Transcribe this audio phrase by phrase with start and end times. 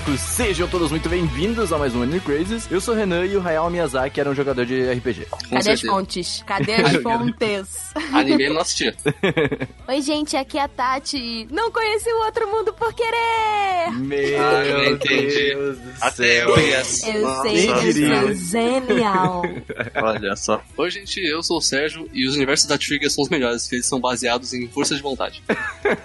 [0.00, 0.20] Otakus!
[0.20, 2.66] Sejam todos muito bem-vindos a mais um Anime Crazes.
[2.70, 5.26] Eu sou o Renan e o Hayao Miyazaki era um jogador de RPG.
[5.30, 5.92] Com Cadê as certeza.
[5.92, 6.44] fontes?
[6.46, 7.90] Cadê as fontes?
[8.12, 8.94] Anime eu não assistia.
[9.88, 11.46] Oi, gente, aqui é a Tati.
[11.50, 13.92] Não conheci o outro mundo por querer!
[13.98, 15.26] Meu Ah, eu entendi.
[15.54, 16.10] Deus do Até
[16.40, 16.48] céu!
[16.48, 17.06] eu conheço.
[17.10, 18.20] Eu Nossa, sei, eu diria?
[18.22, 19.42] sou genial.
[20.02, 20.62] Olha só.
[20.76, 23.76] Oi, gente, eu sou o Sérgio e os universos da Trigger são os melhores, porque
[23.76, 25.42] eles são baseados em força de vontade.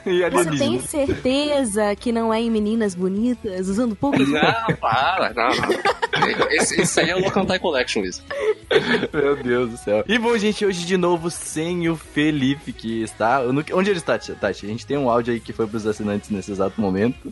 [0.05, 5.49] E Você tem certeza que não é em meninas bonitas usando poucas Não, para, não,
[5.49, 6.51] não.
[6.51, 8.23] Esse, esse aí é o Locantai Collection mesmo.
[9.13, 10.03] Meu Deus do céu.
[10.07, 13.39] E bom, gente, hoje de novo sem o Felipe, que está...
[13.41, 14.65] no- Onde ele está, Tati?
[14.65, 17.31] A gente tem um áudio aí que foi pros assinantes nesse exato momento.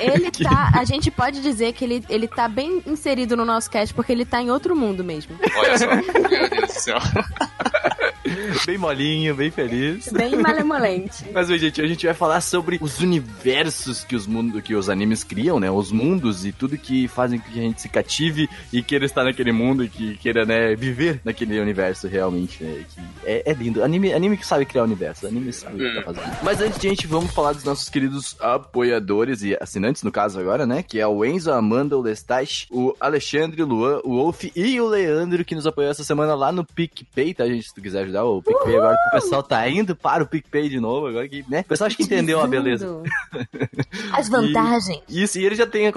[0.00, 0.70] Ele tá.
[0.74, 4.24] A gente pode dizer que ele, ele tá bem inserido no nosso cast porque ele
[4.24, 5.36] tá em outro mundo mesmo.
[5.56, 5.86] Olha só.
[5.86, 6.98] Meu Deus do céu.
[8.66, 10.08] Bem molinho, bem feliz.
[10.08, 11.24] Bem malemolente.
[11.32, 14.88] Mas, hoje, gente, a gente vai falar sobre os universos que os, mundo, que os
[14.88, 15.70] animes criam, né?
[15.70, 19.24] Os mundos e tudo que fazem com que a gente se cative e queira estar
[19.24, 22.84] naquele mundo e que queira, né, viver naquele universo realmente, né?
[22.94, 23.82] Que é, é lindo.
[23.82, 26.36] Anime, anime que sabe criar universo, anime sabe o que tá fazendo.
[26.42, 30.82] Mas antes, gente, vamos falar dos nossos queridos apoiadores e assinantes, no caso agora, né?
[30.82, 34.80] Que é o Enzo, a Amanda, o Lestache, o Alexandre, o Luan, o Wolf e
[34.80, 37.68] o Leandro, que nos apoiou essa semana lá no PicPay, tá, gente?
[37.68, 40.68] Se tu quiser ajudar o PicPay agora, que o pessoal tá indo para o PicPay
[40.68, 41.60] de novo, agora que, né?
[41.60, 43.02] O pessoal acho que entendeu a beleza.
[44.12, 45.02] As vantagens.
[45.08, 45.92] Isso, e ele já tem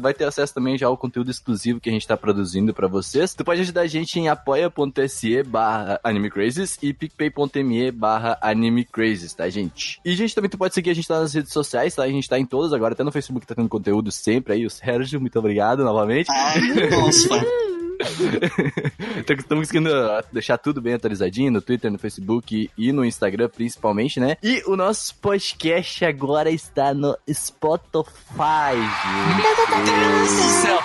[0.00, 3.34] vai ter acesso também já ao conteúdo exclusivo que a gente tá produzindo pra vocês.
[3.34, 10.00] Tu pode ajudar a gente em apoia.se barra animecrazes e picpay.me barra animecrazes, tá, gente?
[10.04, 12.02] E, gente, também tu pode seguir a gente lá nas redes sociais, tá?
[12.02, 14.66] A gente tá em todas agora, até no Facebook tá tendo conteúdo sempre aí.
[14.66, 16.28] O Sérgio, muito obrigado novamente.
[16.90, 17.28] Nossa.
[19.18, 23.48] Então, estamos conseguindo uh, deixar tudo bem atualizadinho no Twitter, no Facebook e no Instagram,
[23.48, 24.36] principalmente, né?
[24.42, 28.74] E o nosso podcast agora está no Spotify.
[29.36, 30.78] Meu Deus do céu.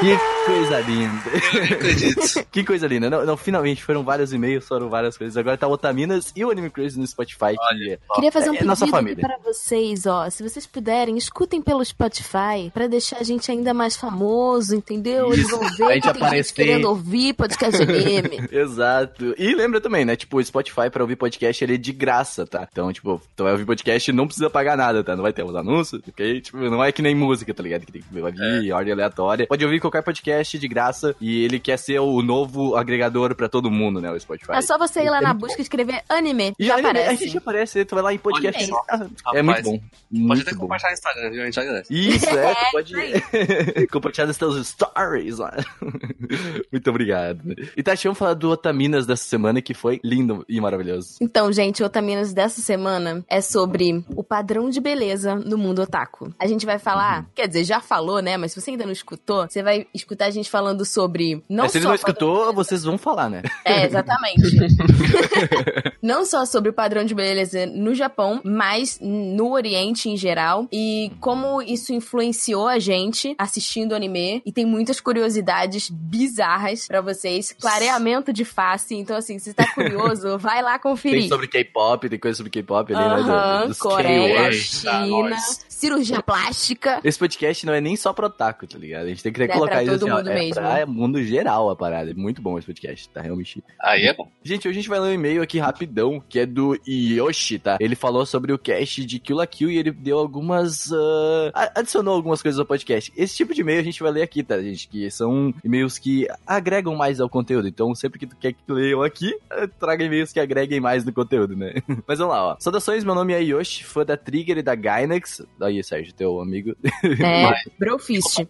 [0.00, 1.22] Que coisa linda.
[1.54, 2.44] Eu acredito.
[2.54, 3.10] Que coisa linda.
[3.10, 5.36] Não, não, finalmente foram vários e-mails, foram várias coisas.
[5.36, 7.56] Agora tá o Otaminas e o Anime Crazy no Spotify.
[7.56, 10.30] que é- Queria fazer um É pedido para vocês, ó.
[10.30, 15.32] Se vocês puderem, escutem pelo Spotify pra deixar a gente ainda mais famoso, entendeu?
[15.32, 16.54] Eles vão ver A gente que aparecer.
[16.54, 18.46] querendo ouvir podcast anime.
[18.52, 19.34] Exato.
[19.36, 20.14] E lembra também, né?
[20.14, 22.68] Tipo, o Spotify pra ouvir podcast ele é de graça, tá?
[22.70, 25.16] Então, tipo, tu vai ouvir podcast e não precisa pagar nada, tá?
[25.16, 26.40] Não vai ter os anúncios, ok?
[26.40, 27.84] Tipo, não é que nem música, tá ligado?
[27.84, 29.46] Que tem que ouvir ordem aleatória.
[29.48, 33.70] Pode ouvir qualquer podcast de graça e ele quer ser o novo agregador pra todo
[33.70, 34.10] mundo, né?
[34.10, 34.52] O Spotify.
[34.52, 36.52] É só você ir lá na busca e escrever anime.
[36.58, 37.24] E Já aí, A aparece.
[37.24, 38.70] gente aparece, tu vai lá em podcast.
[38.72, 39.34] Olha só.
[39.34, 39.80] é muito bom.
[40.28, 40.60] Pode até bom.
[40.60, 41.42] compartilhar no Instagram, viu?
[41.42, 41.94] A gente agradece.
[41.94, 42.94] Isso, é, tu pode
[43.90, 45.52] compartilhar nos teus stories lá.
[46.70, 47.40] Muito obrigado.
[47.76, 51.16] E Tati, vamos falar do Otaminas dessa semana que foi lindo e maravilhoso.
[51.20, 56.32] Então, gente, o Otaminas dessa semana é sobre o padrão de beleza no mundo otaku.
[56.38, 57.26] A gente vai falar, Uhum.
[57.34, 58.36] quer dizer, já falou, né?
[58.36, 61.42] Mas se você ainda não escutou, você vai escutar a gente falando sobre.
[61.48, 63.42] Não Mas se ele só não padrão escutou, vocês vão falar, né?
[63.64, 64.42] É, exatamente.
[66.02, 70.68] Não só sobre o padrão de beleza no Japão, mas no Oriente em geral.
[70.70, 74.42] E como isso influenciou a gente assistindo anime.
[74.44, 77.54] E tem muitas curiosidades bizarras pra vocês.
[77.58, 78.94] Clareamento de face.
[78.94, 81.28] Então, assim, se você tá curioso, vai lá Tem conferir.
[81.28, 83.14] sobre K-pop, tem coisa sobre K-pop ali, né?
[83.14, 84.52] Aham, do- dos Coreia.
[84.52, 85.36] China,
[85.68, 87.00] cirurgia plástica.
[87.02, 89.04] Esse podcast não é nem só pro otaku, tá ligado?
[89.06, 90.54] A gente tem que É colocar isso assim, mundo é mesmo.
[90.54, 92.10] pra mundo geral a parada.
[92.10, 93.20] É muito bom esse podcast, tá?
[93.20, 94.28] Realmente Aí é bom.
[94.42, 97.76] Gente, hoje a gente vai ler um e-mail aqui rapidão, que é do Yoshi, tá?
[97.80, 100.90] Ele falou sobre o cast de Kill la Kill e ele deu algumas.
[100.92, 103.12] ah, a- adicionou algumas coisas ao podcast.
[103.16, 104.88] Esse tipo de e-mail a gente vai ler aqui, tá, gente?
[104.88, 107.68] Que são e-mails que agregam mais ao conteúdo.
[107.68, 111.12] Então, sempre que tu quer que leiam aqui, eh, traga e-mails que agreguem mais no
[111.12, 111.74] conteúdo, né?
[112.06, 112.56] Mas vamos lá, ó.
[112.58, 115.42] Saudações, meu nome é Yoshi, fã da Trigger e da Gainax.
[115.60, 116.74] Aí, Sérgio, teu amigo.
[117.02, 118.46] É, Brofist.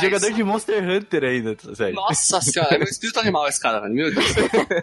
[0.00, 1.94] Jogador de Monster Hunter ainda, Sérgio.
[1.94, 3.94] Nossa senhora, é meu espírito animal esse cara, velho.
[3.94, 4.26] Meu Deus.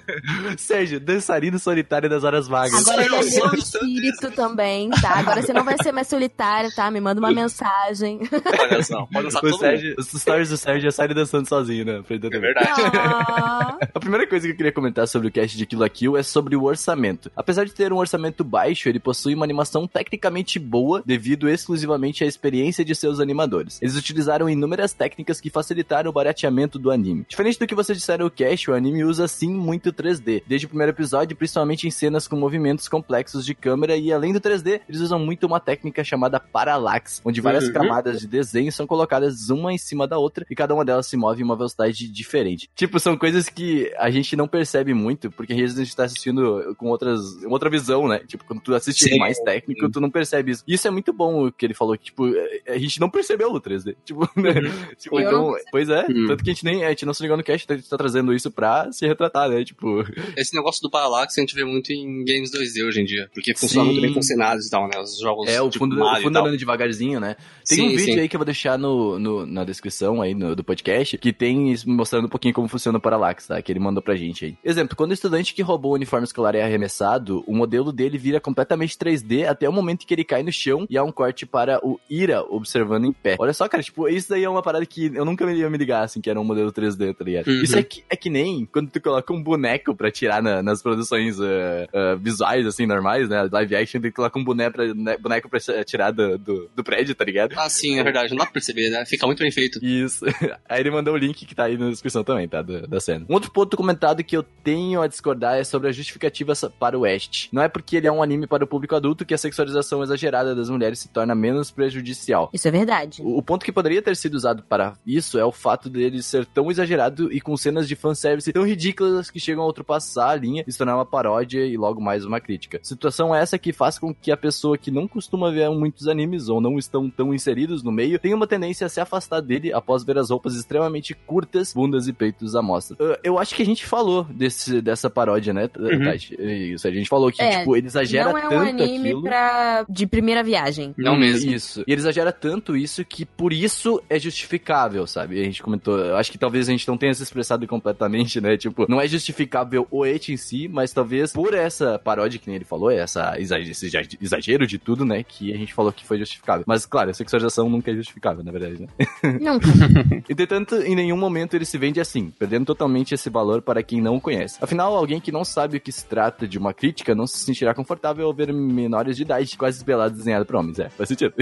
[0.57, 2.87] Sérgio, dançarino solitário das horas vagas.
[2.87, 3.59] Agora eu, ele é sou meu eu.
[3.59, 5.19] espírito também, tá?
[5.19, 6.89] Agora você não vai ser mais solitário, tá?
[6.91, 8.19] Me manda uma mensagem.
[8.59, 9.59] Olha só, pode lançar O todo mundo.
[9.59, 12.03] Sérgio, os stories do Sérgio já saem dançando sozinho, né?
[12.09, 12.81] É verdade.
[12.97, 16.17] Ah, A primeira coisa que eu queria comentar sobre o cast de Kill la Kill
[16.17, 17.31] é sobre o orçamento.
[17.35, 22.27] Apesar de ter um orçamento baixo, ele possui uma animação tecnicamente boa devido exclusivamente a
[22.27, 23.81] experiência de seus animadores.
[23.81, 27.25] Eles utilizaram inúmeras técnicas que facilitaram o barateamento do anime.
[27.27, 30.43] Diferente do que vocês disseram o cast, o anime usa sim muito 3D.
[30.45, 34.39] Desde o primeiro episódio, principalmente em cenas com movimentos complexos de câmera e além do
[34.39, 37.73] 3D, eles usam muito uma técnica chamada parallax, onde várias Uhum.
[37.73, 41.15] camadas de desenho são colocadas uma em cima da outra e cada uma delas se
[41.17, 42.69] move em uma velocidade diferente.
[42.75, 46.03] Tipo, são coisas que a gente não percebe muito, porque às vezes a gente tá
[46.03, 48.19] assistindo com outras, outra visão, né?
[48.27, 49.17] Tipo, quando tu assiste Sim.
[49.19, 50.63] mais técnico, tu não percebe isso.
[50.67, 52.25] E isso é muito bom o que ele falou, que, tipo,
[52.67, 53.95] a gente não percebeu o 3D.
[54.03, 54.53] Tipo, né?
[54.97, 56.27] Tipo, Eu então, pois é, Uhum.
[56.27, 57.97] tanto que a gente nem, a gente não se ligou no cast, a gente tá
[57.97, 59.63] trazendo isso pra se retratar, né?
[59.63, 60.03] Tipo,
[60.37, 63.29] Esse negócio do Parallax a gente vê muito em games 2D hoje em dia.
[63.33, 63.91] Porque funciona Sim.
[63.93, 64.99] muito bem com cenários e tal, né?
[64.99, 66.43] Os jogos é, o tipo fundo, Mario o fundo tal.
[66.45, 67.35] andando devagarzinho, né?
[67.67, 68.19] Tem Sim, um vídeo sim.
[68.19, 71.75] aí que eu vou deixar no, no- na descrição aí no- do podcast, que tem
[71.85, 73.61] mostrando um pouquinho como funciona o Parallax, tá?
[73.61, 74.57] Que ele mandou pra gente aí.
[74.63, 78.39] Exemplo, quando o estudante que roubou o uniforme escolar é arremessado, o modelo dele vira
[78.39, 81.79] completamente 3D até o momento que ele cai no chão e há um corte para
[81.85, 83.35] o Ira observando em pé.
[83.39, 86.03] Olha só, cara, tipo, isso daí é uma parada que eu nunca ia me ligar,
[86.03, 87.47] assim, que era um modelo 3D, tá ligado?
[87.47, 87.61] Uhum.
[87.63, 90.81] Isso é que, é que nem quando tu coloca um boneco pra tirar na- nas
[90.81, 93.47] produções ah, ah, visuais, assim, normais, né?
[93.51, 96.83] Live action, tem que colocar um boneco pra, né, boneco pra tirar do, do, do
[96.83, 97.53] prédio, tá ligado?
[97.57, 98.29] Ah, sim, é verdade.
[98.29, 99.05] Não dá pra perceber, né?
[99.05, 99.83] Fica muito bem feito.
[99.83, 100.23] Isso.
[100.69, 102.61] Aí ele mandou o link que tá aí na descrição também, tá?
[102.61, 103.25] Da, da cena.
[103.29, 107.01] Um outro ponto comentado que eu tenho a discordar é sobre a justificativa para o
[107.01, 107.49] West.
[107.51, 110.55] Não é porque ele é um anime para o público adulto que a sexualização exagerada
[110.55, 112.49] das mulheres se torna menos prejudicial.
[112.53, 113.21] Isso é verdade.
[113.21, 116.45] O o ponto que poderia ter sido usado para isso é o fato dele ser
[116.45, 120.63] tão exagerado e com cenas de fanservice tão ridículas que chegam a ultrapassar a linha
[120.67, 122.79] e se tornar uma paródia e logo mais uma crítica.
[122.83, 126.59] Situação essa que faz com que a pessoa que não costuma ver muitos animes ou
[126.61, 130.17] não estão tão inseridos no meio tenha uma tendência a se afastar dele após ver
[130.17, 132.95] as roupas extremamente curtas, bundas e peitos à mostra.
[132.95, 136.35] Uh, eu acho que a gente falou desse, dessa paródia, né, Tati?
[136.39, 139.21] Isso, a gente falou que, É, tipo, ele exagera Não é um tanto anime aquilo.
[139.23, 139.85] pra...
[139.89, 140.93] de primeira viagem.
[140.97, 141.51] Não mesmo.
[141.51, 141.83] Isso.
[141.87, 145.39] E ele exagera tanto isso que por isso é justificável, sabe?
[145.39, 148.57] A gente comentou, eu acho que talvez a gente não tenha se expressado completamente, né?
[148.57, 152.55] Tipo, não é justificável o et em si, mas talvez por essa paródia que nem
[152.55, 155.23] ele falou, essa esse exa- exagero de tudo, né?
[155.23, 156.63] Que a gente falou que foi justificável.
[156.67, 158.87] Mas claro, a sexualização nunca é justificável, na verdade, né?
[159.41, 159.59] Não,
[160.29, 164.15] Entretanto, em nenhum momento ele se vende assim, perdendo totalmente esse valor para quem não
[164.15, 164.57] o conhece.
[164.61, 167.73] Afinal, alguém que não sabe o que se trata de uma crítica não se sentirá
[167.73, 170.79] confortável ao ver menores de idade quase pelados desenhados por homens.
[170.79, 171.33] É, faz sentido.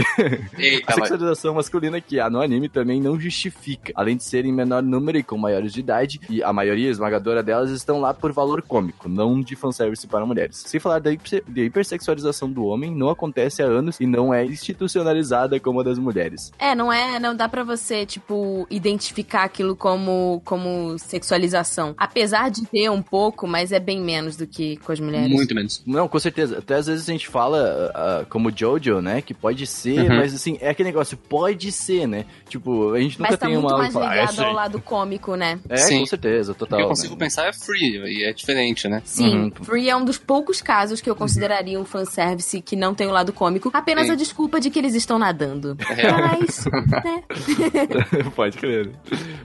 [0.58, 3.92] Eita, A sexualização masculina que há no anime também não justifica.
[3.96, 7.42] Além de serem em menor número e com maiores de idade, e a maioria esmagadora
[7.44, 10.64] delas estão lá por valor cômico, não de fanservice para mulheres.
[10.66, 15.60] Sem falar da hiper- hipersexualização do homem, não acontece há anos e não é institucionalizada
[15.60, 16.52] como a das mulheres.
[16.60, 21.94] É, não é, não dá pra você, tipo, identificar aquilo como, como sexualização.
[21.98, 25.30] Apesar de ter um pouco, mas é bem menos do que com as mulheres.
[25.32, 25.82] Muito menos.
[25.86, 26.58] Não, com certeza.
[26.60, 29.22] Até às vezes a gente fala ah, como Jojo, né?
[29.22, 30.18] Que pode ser, Uhum.
[30.18, 32.26] mas assim, é aquele negócio, pode ser, né?
[32.48, 33.84] Tipo, a gente nunca Mas tá tem muito uma.
[34.04, 35.60] "Ah, ligado esse ao aí." lado cômico, né?
[35.70, 36.00] É, Sim.
[36.00, 36.78] com certeza, O total.
[36.80, 37.20] que eu consigo né?
[37.20, 39.02] pensar é free, e é diferente, né?
[39.06, 39.52] Sim, Uhum.
[39.64, 43.12] Free é um dos poucos casos que eu consideraria um fanservice que não tem o
[43.12, 44.12] lado cômico, apenas Sim.
[44.14, 45.78] a desculpa de que eles estão nadando.
[45.90, 46.12] É.
[46.12, 47.24] Mas, né?
[48.36, 48.90] Pode crer.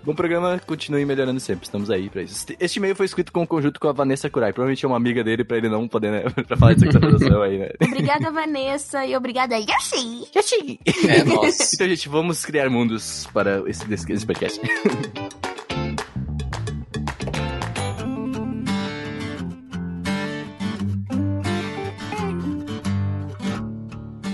[0.05, 1.65] Bom programa, continue melhorando sempre.
[1.67, 2.47] Estamos aí pra isso.
[2.61, 4.53] Este- e-mail foi escrito com conjunto com a Vanessa Kurai.
[4.53, 6.23] Provavelmente é uma amiga dele pra ele não poder, né?
[6.47, 7.69] pra falar de sexualização aí, né?
[7.83, 10.29] Obrigada, Vanessa, e obrigada, Yoshi!
[10.35, 10.81] Yoshi!
[11.09, 11.65] É, nossa.
[11.75, 15.41] Então, gente, vamos criar mundos para esse, esse, esse podcast.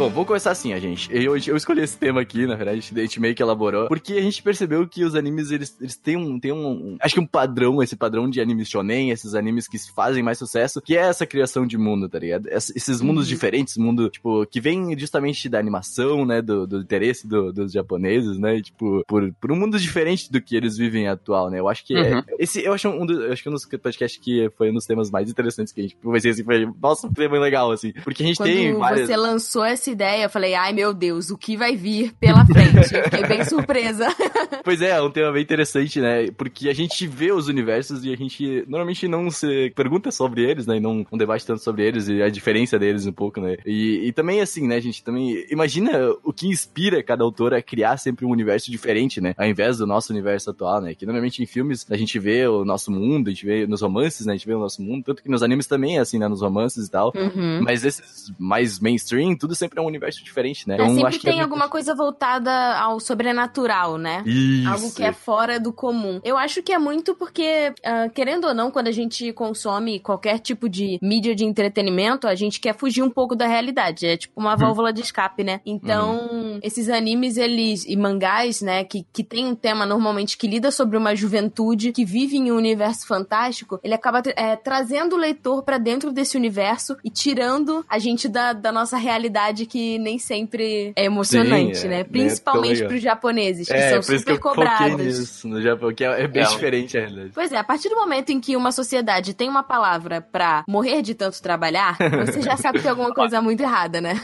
[0.00, 1.11] Bom, vamos começar assim, a gente.
[1.14, 4.23] Eu, eu escolhi esse tema aqui, na verdade, a gente meio que elaborou, porque a
[4.23, 7.26] gente percebeu que os animes, eles, eles têm, um, têm um, um- Acho que um
[7.26, 11.26] padrão, esse padrão de animes shonen, esses animes que fazem mais sucesso, que é essa
[11.26, 12.47] criação de mundo, tá ligado?
[12.49, 17.28] Ess- Esses mundos diferentes, mundo, tipo, que vem justamente da animação, né, do, do interesse
[17.28, 21.09] do- dos japoneses, né, e, tipo, por, por um mundo diferente do que eles vivem
[21.09, 21.61] atual, né?
[21.61, 22.23] Eu acho que é- Uhum.
[22.38, 24.87] esse, eu acho um dos, eu acho que um dos podcasts que foi um dos
[24.87, 28.23] temas mais interessantes que a gente conversei, assim, foi, nossa, um tema legal, assim, porque
[28.23, 29.07] a gente Quando tem várias...
[29.07, 32.94] você lançou essa ideia, eu falei, ai meu Deus, o que vai vir pela frente?
[32.94, 34.06] Eu Fiquei bem surpresa.
[34.62, 36.30] Pois é, é um tema bem interessante, né?
[36.37, 40.66] Porque a gente vê os universos e a gente normalmente não se pergunta sobre eles,
[40.66, 40.76] né?
[40.76, 43.56] E não, não debate tanto sobre eles e a diferença deles um pouco, né?
[43.64, 45.02] E, e também, assim, né, gente?
[45.02, 45.90] Também imagina
[46.23, 49.35] o que inspira cada autor a criar sempre um universo diferente, né?
[49.37, 50.94] Ao invés do nosso universo atual, né?
[50.94, 54.26] Que normalmente em filmes a gente vê o nosso mundo, a gente vê nos romances,
[54.26, 54.35] né?
[54.35, 56.28] A gente vê o nosso mundo, tanto que nos animes também é assim, né?
[56.28, 57.12] Nos romances e tal.
[57.16, 57.62] Uhum.
[57.62, 60.75] Mas esses mais mainstream, tudo sempre é um universo diferente, né?
[60.75, 64.22] É, Então, sempre acho que é tem muito- alguma coisa voltada ao sobrenatural, né?
[64.26, 64.68] Isso.
[64.68, 66.20] Algo que é fora do comum.
[66.25, 70.38] Eu acho que é muito porque, ah, querendo ou não, quando a gente consome qualquer
[70.38, 74.06] tipo de mídia de entretenimento, a gente quer fugir um pouco da realidade.
[74.06, 75.60] É tipo uma válvula de escape, né?
[75.64, 77.84] Então, esses animes, eles.
[77.87, 82.04] e mangás, né, que, que tem um tema normalmente que lida sobre uma juventude que
[82.04, 86.96] vive em um universo fantástico, ele acaba é, trazendo o leitor pra dentro desse universo
[87.04, 91.90] e tirando a gente da, da nossa realidade que nem sempre é emocionante, Sim, é,
[91.90, 91.96] né?
[91.98, 92.04] né?
[92.04, 92.88] Principalmente legal.
[92.88, 94.96] pros japoneses, que É, são por isso que super eu cobrados.
[94.98, 96.46] nisso no Japão, que é, é bem É.
[96.46, 97.30] diferente a realidade.
[97.34, 101.02] Pois é, a partir do momento em que uma sociedade tem uma palavra pra morrer
[101.02, 101.96] de tanto trabalhar,
[102.26, 104.20] você já sabe que tem alguma coisa muito errada, né?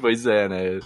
[0.00, 0.80] Pois é, né?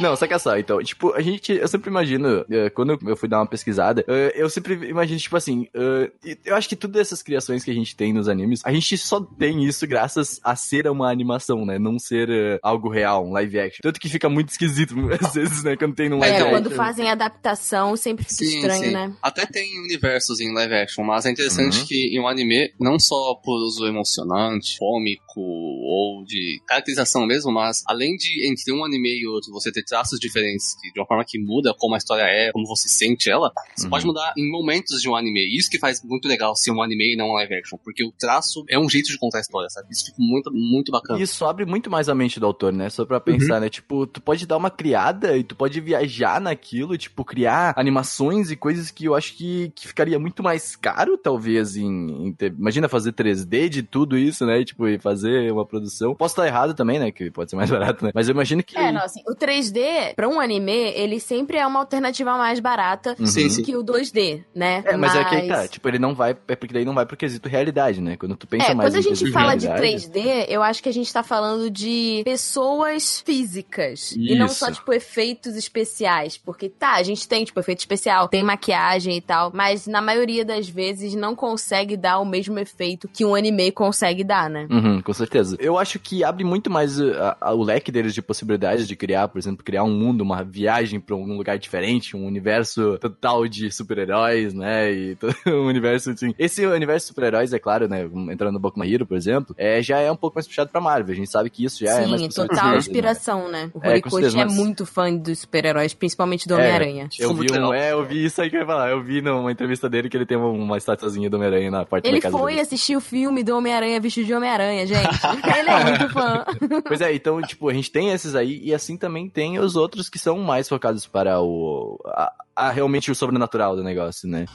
[0.00, 3.38] Não, saca só, então, tipo, a gente, eu sempre imagino, eh, quando eu fui dar
[3.38, 6.10] uma pesquisada, eh, eu sempre imagino, tipo assim, eh,
[6.44, 9.20] eu acho que todas essas criações que a gente tem nos animes, a gente só
[9.20, 11.78] tem isso graças a ser uma animação, né?
[11.78, 13.80] Não ser algo real, um live action.
[13.82, 15.76] Tanto que fica muito esquisito, às vezes, né?
[15.76, 16.50] Quando tem num live É, action.
[16.50, 19.12] quando fazem adaptação, sempre fica estranho, né?
[19.22, 21.86] Até tem universos em live action, mas é interessante Uhum.
[21.86, 27.82] que em um anime, não só por uso emocionante, cômico ou de caracterização mesmo, mas
[27.86, 31.38] além de entre um anime e outro você ter traços diferentes, de uma forma que
[31.38, 33.90] muda como a história é, como você sente ela, você Uhum.
[33.90, 35.40] pode mudar em momentos de um anime.
[35.56, 38.12] Isso que faz muito legal ser um anime e não um live action, porque o
[38.18, 39.88] traço é um jeito de contar a história, sabe?
[39.90, 41.18] Isso fica muito, muito bacana.
[41.18, 42.88] E Isso abre muito mais a mente do autor, né?
[42.88, 43.68] Só pra pensar, né?
[43.68, 48.56] Tipo, tu pode dar uma criada e tu pode viajar naquilo, tipo, criar animações e
[48.56, 52.88] coisas que eu acho que, que ficaria muito mais caro, talvez, em, em ter- Imagina
[52.88, 54.60] fazer 3D de tudo isso, né?
[54.60, 56.14] E, tipo, e fazer uma produção.
[56.14, 57.10] Posso estar errado também, né?
[57.10, 58.10] Que pode ser mais barato, né?
[58.14, 58.76] Mas eu imagino que.
[58.78, 59.69] É, não, assim, o 3D,
[60.16, 63.26] pra um anime, ele sempre é uma alternativa mais barata Uhum.
[63.26, 63.62] Sim, sim.
[63.62, 64.82] que o 2D, né?
[64.86, 67.04] É, mas, é que aí tá, tipo, ele não vai, é porque daí não vai
[67.06, 68.16] pro quesito realidade, né?
[68.16, 70.88] Quando tu pensa É, mais quando a gente fala de realidade- 3D, eu acho que
[70.88, 74.12] a gente tá falando de pessoas físicas.
[74.16, 74.56] E não Isso.
[74.56, 76.36] só, tipo, efeitos especiais.
[76.36, 80.44] Porque, tá, a gente tem, tipo, efeito especial, tem maquiagem e tal, mas na maioria
[80.44, 84.66] das vezes não consegue dar o mesmo efeito que um anime consegue dar, né?
[84.70, 85.56] Uhum, com certeza.
[85.60, 88.96] Eu acho que abre muito mais uh, a- a- o leque deles de possibilidades de
[88.96, 93.46] criar, por exemplo, criar um mundo, uma viagem pra um lugar diferente, um universo total
[93.48, 94.90] de super-heróis, né?
[94.92, 96.34] E todo um universo assim.
[96.38, 98.08] Esse universo de super-heróis, é claro, né?
[98.32, 100.80] Entrando no Boku no Hero, por exemplo, é, já é um pouco mais puxado pra
[100.80, 101.12] Marvel.
[101.12, 103.70] A gente sabe que isso já é mais Sim, puxado total pra- inspiração, né?
[103.74, 106.56] O É, com Horikoshi é mas- muito fã dos super-heróis, principalmente do É.
[106.58, 107.08] Homem-Aranha.
[107.18, 108.90] Eu Ficou vi, um, é, eu vi isso aí que eu ia falar.
[108.90, 112.18] Eu vi numa entrevista dele que ele tem uma, estatuazinha do Homem-Aranha na porta Ele
[112.18, 112.62] da casa foi dele.
[112.62, 115.00] assistir o filme do Homem-Aranha vestido de Homem-Aranha, gente.
[115.58, 116.44] Ele é muito fã.
[116.86, 120.08] Pois é, então, tipo, a gente tem esses aí e assim também tem os outros
[120.08, 121.98] que são mais focados para o.
[122.06, 124.46] a, a realmente o sobrenatural do negócio, né?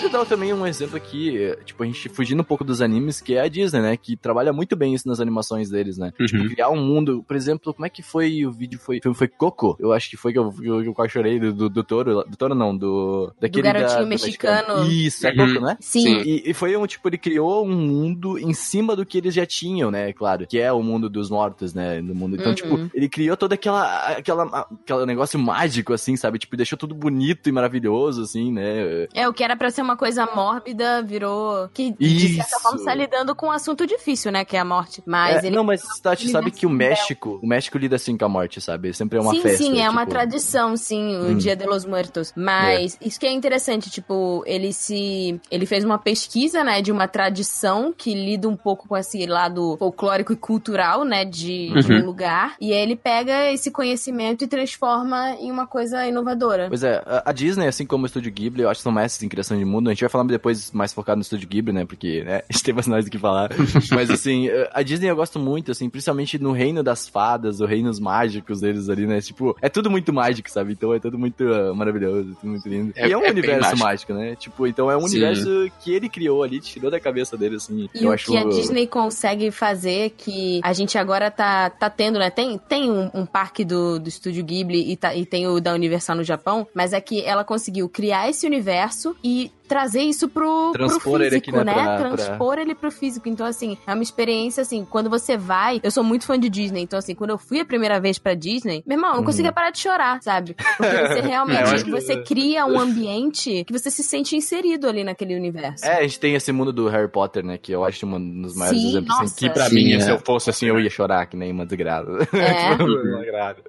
[0.00, 3.34] Quero dar também um exemplo aqui, tipo, a gente fugindo um pouco dos animes, que
[3.34, 3.96] é a Disney, né?
[3.96, 6.12] Que trabalha muito bem isso nas animações deles, né?
[6.20, 6.26] Uhum.
[6.26, 8.78] Tipo, criar um mundo, por exemplo, como é que foi o vídeo?
[8.78, 9.76] Foi, foi, foi Coco?
[9.80, 12.24] Eu acho que foi que eu, que eu, eu quase chorei do, do, do touro.
[12.24, 13.32] Do touro não, do.
[13.40, 14.84] Daquele garotinho da- do mexicano.
[14.90, 15.54] Isso, é Uhum.
[15.54, 15.76] Coco, né?
[15.80, 16.18] Sim.
[16.24, 19.46] E, e foi um, tipo, ele criou um mundo em cima do que eles já
[19.46, 20.12] tinham, né?
[20.12, 22.02] Claro, que é o mundo dos mortos, né?
[22.02, 22.36] Do mundo.
[22.36, 22.54] Então, Uhum.
[22.54, 26.38] tipo, ele criou todo aquela, aquela, aquela negócio mágico, assim, sabe?
[26.38, 29.06] Tipo, deixou tudo bonito e maravilhoso, assim, né?
[29.14, 31.68] É, o que era pra ser uma coisa mórbida virou.
[31.72, 34.44] Que de certa forma está lidando com um assunto difícil, né?
[34.44, 35.02] Que é a morte.
[35.06, 35.56] Mas É, ele.
[35.56, 38.92] Não, mas Tati, sabe que o México, o México lida assim com a morte, sabe?
[38.92, 39.58] Sempre é uma sim, festa.
[39.58, 41.36] sim, é uma tipo, tradição, sim, o Hum.
[41.38, 42.32] Dia de los Muertos.
[42.36, 45.40] Mas isso que é interessante, tipo, ele se.
[45.50, 49.76] Ele fez uma pesquisa, né, de uma tradição que lida um pouco com esse lado
[49.78, 52.00] folclórico e cultural, né, de, de Uhum.
[52.02, 52.56] um lugar.
[52.60, 56.66] E aí ele pega esse conhecimento e transforma em uma coisa inovadora.
[56.68, 59.22] Pois é, a- a Disney, assim como o Estúdio Ghibli, eu acho que são mestres
[59.22, 59.88] em criação de mundo.
[59.88, 61.84] A gente vai falar depois mais focado no Estúdio Ghibli, né?
[61.84, 63.50] Porque, né, a gente tem mais nós do que falar.
[63.92, 67.98] Mas, assim, a Disney eu gosto muito, assim, principalmente no reino das fadas, os reinos
[68.00, 69.20] mágicos deles ali, né?
[69.20, 70.72] Tipo, é tudo muito mágico, sabe?
[70.72, 72.92] Então é tudo muito ah, maravilhoso, tudo muito lindo.
[72.96, 73.84] É- e é um é universo mágico.
[73.84, 74.36] mágico, né?
[74.36, 75.16] Tipo, então é um Sim.
[75.16, 77.88] universo que ele criou ali, tirou da cabeça dele, assim.
[77.94, 78.26] E eu o acho.
[78.26, 82.30] que a Disney consegue fazer, que a gente agora tá, tá tendo, né?
[82.30, 85.74] Tem, tem um, um parque do, do Estúdio Ghibli e, tá- e tem o da
[85.74, 90.72] Universal no Japão, mas é que ela conseguiu criar esse universo e trazer isso pro,
[90.72, 90.84] pro
[91.22, 91.74] ele físico, aqui, né, né?
[91.74, 93.28] pra- pra- Transpor ele pro físico.
[93.28, 95.80] Então, assim, é uma experiência, assim, quando você vai...
[95.82, 98.34] Eu sou muito fã de Disney, então, assim, quando eu fui a primeira vez pra
[98.34, 99.26] Disney, meu irmão, eu não Uhum.
[99.26, 100.54] conseguia parar de chorar, sabe?
[100.54, 105.02] Porque você É, realmente, que- você cria um ambiente que você se sente inserido ali
[105.04, 105.84] naquele universo.
[105.84, 107.58] É, a gente tem esse mundo do Harry Potter, né?
[107.58, 109.20] Que eu acho um dos maiores Sim, exemplos.
[109.20, 110.00] Assim, que pra Sim, mim, é.
[110.00, 112.06] se eu fosse assim, eu ia chorar, que nem uma desgraça.
[112.36, 112.70] É.
[112.70, 113.60] Tipo, uma desgraça.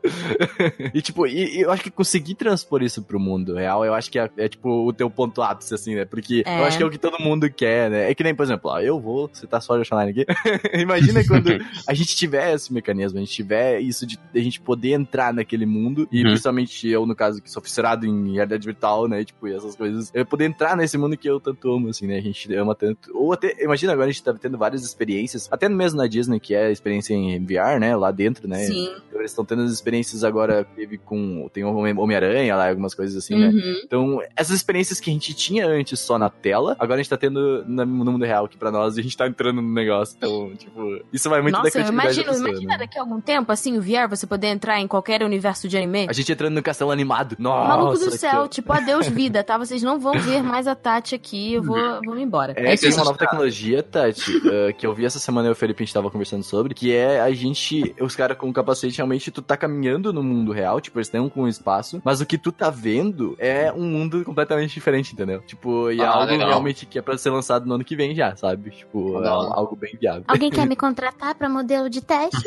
[0.94, 4.12] e tipo, e, e eu acho que conseguir transpor isso pro mundo real, eu acho
[4.12, 6.06] que é, é, tipo o teu ponto ápice, assim, assim, né?
[6.06, 6.60] Porque É.
[6.60, 8.12] eu acho que é o que todo mundo quer, né?
[8.12, 10.26] É que nem, por exemplo, ó, eu vou citar só a Online aqui.
[10.82, 11.50] Imagina quando
[11.88, 15.66] a gente tiver esse mecanismo, a gente tiver isso de a gente poder entrar naquele
[15.66, 16.30] mundo, e Uhum.
[16.32, 19.24] principalmente eu, no caso, que sou fissurado em realidade virtual, né?
[19.24, 20.12] Tipo, e essas coisas.
[20.14, 22.18] Eu poder entrar nesse mundo que eu tanto amo, assim, né?
[22.18, 23.12] A gente ama tanto.
[23.16, 26.54] Ou até, imagina agora a gente tá tendo várias experiências, até mesmo na Disney, que
[26.54, 27.96] é a experiência em VR, né?
[27.96, 28.60] Lá dentro, né?
[28.66, 28.90] Sim.
[29.08, 31.50] Então, eles estão tendo as experiências agora, teve com.
[31.54, 33.48] Tem o Homem- Homem-Aranha lá, algumas coisas assim, né?
[33.50, 33.82] Uhum.
[33.84, 37.18] Então, essas experiências que a gente tinha antes só na tela, agora a gente tá
[37.18, 40.16] tendo no mundo real aqui pra nós e a gente tá entrando no negócio.
[40.18, 42.78] Então, tipo, isso vai muito da Nossa, eu criatividade imagino, da pessoa, imagina né?
[42.80, 46.08] daqui a algum tempo, assim, o VR, você poder entrar em qualquer universo de anime.
[46.10, 47.36] A gente entrando no castelo animado.
[47.40, 49.58] Nossa, Maluco do que- céu, tipo, adeus vida, tá?
[49.58, 52.54] Vocês não vão ver mais a Tati aqui, eu vou, vou me embora.
[52.56, 55.56] É, isso tem uma nova tecnologia, Tati, uh, que eu vi essa semana e o
[55.56, 59.32] Felipe a gente tava conversando sobre, que é a gente, os caras com capacete, realmente,
[59.32, 62.38] tu tá caminhando no mundo real, tipo, eles têm com um espaço, mas o que
[62.38, 65.42] tu tá vendo é um mundo completamente diferente, entendeu?
[65.42, 66.48] Tipo, e é Ah, algo legal.
[66.50, 68.72] realmente que é pra ser lançado no ano que vem já, sabe?
[68.72, 69.54] Tipo, é Legal.
[69.54, 70.24] algo bem viável.
[70.28, 72.38] Alguém quer me contratar pra modelo de teste?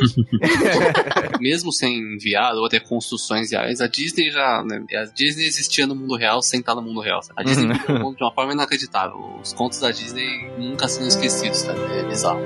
[1.40, 4.62] Mesmo sem VR ou até construções reais, a Disney já.
[4.64, 7.22] Né, a Disney existia no mundo real sem estar no mundo real.
[7.22, 7.40] sabe?
[7.40, 7.98] A Disney Uhum.
[8.00, 9.18] mundo de uma forma inacreditável.
[9.42, 11.78] Os contos da Disney nunca são esquecidos, cara.
[11.96, 12.40] É bizarro.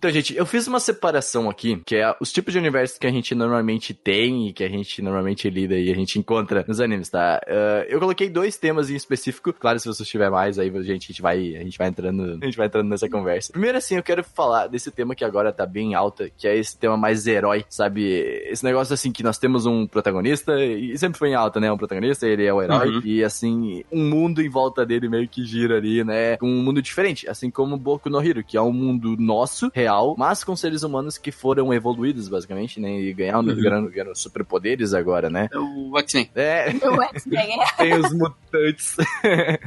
[0.00, 3.10] Então, gente, eu fiz uma separação aqui, que é os tipos de universos que a
[3.10, 7.10] gente normalmente tem e que a gente normalmente lida e a gente encontra nos animes,
[7.10, 7.38] tá?
[7.46, 9.52] Ah, eu coloquei dois temas em específico.
[9.52, 12.46] Claro, se você tiver mais, aí gente, a gente vai, a gente vai entrando, a
[12.46, 13.52] gente vai entrando nessa conversa.
[13.52, 16.78] Primeiro, assim, eu quero falar desse tema que agora tá bem alta, que é esse
[16.78, 18.02] tema mais herói, sabe?
[18.46, 21.70] Esse negócio assim que nós temos um protagonista e sempre foi em alta, né?
[21.70, 23.02] Um protagonista, ele é o herói Uhum.
[23.04, 26.38] e assim, um mundo em volta dele meio que gira ali, né?
[26.40, 30.44] Um mundo diferente, assim como Boku no Hero, que é um mundo nosso, real, mas
[30.44, 32.90] com seres humanos que foram evoluídos, basicamente, né?
[33.00, 33.54] E ganharam, Uhum.
[33.56, 35.48] ganharam, ganharam superpoderes agora, né?
[35.52, 36.30] É o X-Men.
[36.34, 38.96] É, O X-Men tem os mutantes.
[39.24, 39.58] é,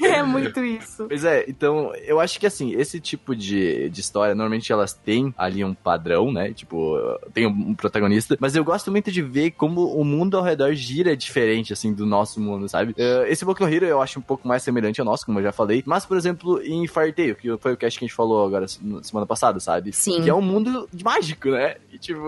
[0.18, 1.06] é muito isso.
[1.08, 5.32] Pois é, então, eu acho que assim, esse tipo de, de história, normalmente elas têm
[5.36, 6.52] ali um padrão, né?
[6.52, 6.96] Tipo,
[7.32, 11.16] tem um, protagonista, mas eu gosto muito de ver como o mundo ao redor gira
[11.16, 12.94] diferente, assim, do nosso mundo, sabe?
[12.96, 15.42] Eh, esse Boku no Hero eu acho um pouco mais semelhante ao nosso, como eu
[15.44, 18.14] já falei, mas, por exemplo, em Fire Tail, que foi o cast que a gente
[18.16, 19.92] falou agora, na semana passada, sabe?
[19.92, 20.22] Sim.
[20.22, 21.76] Que é um mundo mágico, né?
[21.92, 22.20] E, tipo,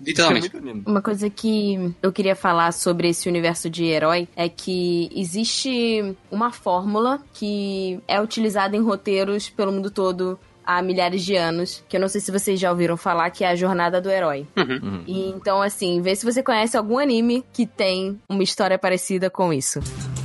[0.00, 0.48] Literalmente.
[0.48, 0.90] é muito lindo.
[0.90, 6.50] Uma coisa que eu queria falar sobre esse universo de herói é que existe uma
[6.50, 10.38] fórmula que é utilizada em roteiros pelo mundo todo
[10.68, 13.48] há milhares de anos, que eu não sei se vocês já ouviram falar, que é
[13.48, 14.46] a jornada do herói.
[14.54, 15.02] Uhum.
[15.06, 19.50] E então, assim, vê se você conhece algum anime que tem uma história parecida com
[19.50, 19.80] isso.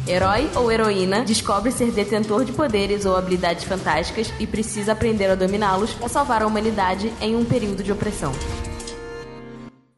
[0.06, 5.36] Herói ou heroína descobre ser detentor de poderes ou habilidades fantásticas e precisa aprender a
[5.36, 8.34] dominá-los para salvar a humanidade em um período de opressão.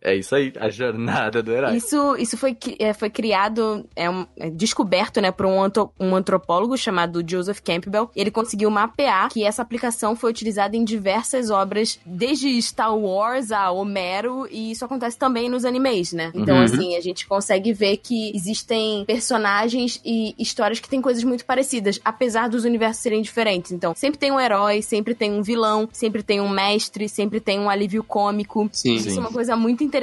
[0.08, 1.76] É isso aí, a jornada do herói.
[1.78, 6.16] Isso, isso foi, é, foi criado, é, um- é descoberto, né, por um, antro- um
[6.16, 8.12] antropólogo chamado Joseph Campbell.
[8.16, 13.72] Ele conseguiu mapear que essa aplicação foi utilizada em diversas obras, desde Star Wars a
[13.72, 16.32] Homero, e isso acontece também nos animes, né?
[16.36, 16.64] Então, Uhum.
[16.64, 22.00] assim, a gente consegue ver que existem personagens e histórias que têm coisas muito parecidas,
[22.06, 23.72] apesar dos universos serem diferentes.
[23.72, 27.60] Então, sempre tem um herói, sempre tem um vilão, sempre tem um mestre, sempre tem
[27.60, 28.70] um alívio cômico.
[28.72, 28.96] Sim.
[28.96, 29.18] Isso Sim.
[29.18, 29.95] é uma coisa muito interessante,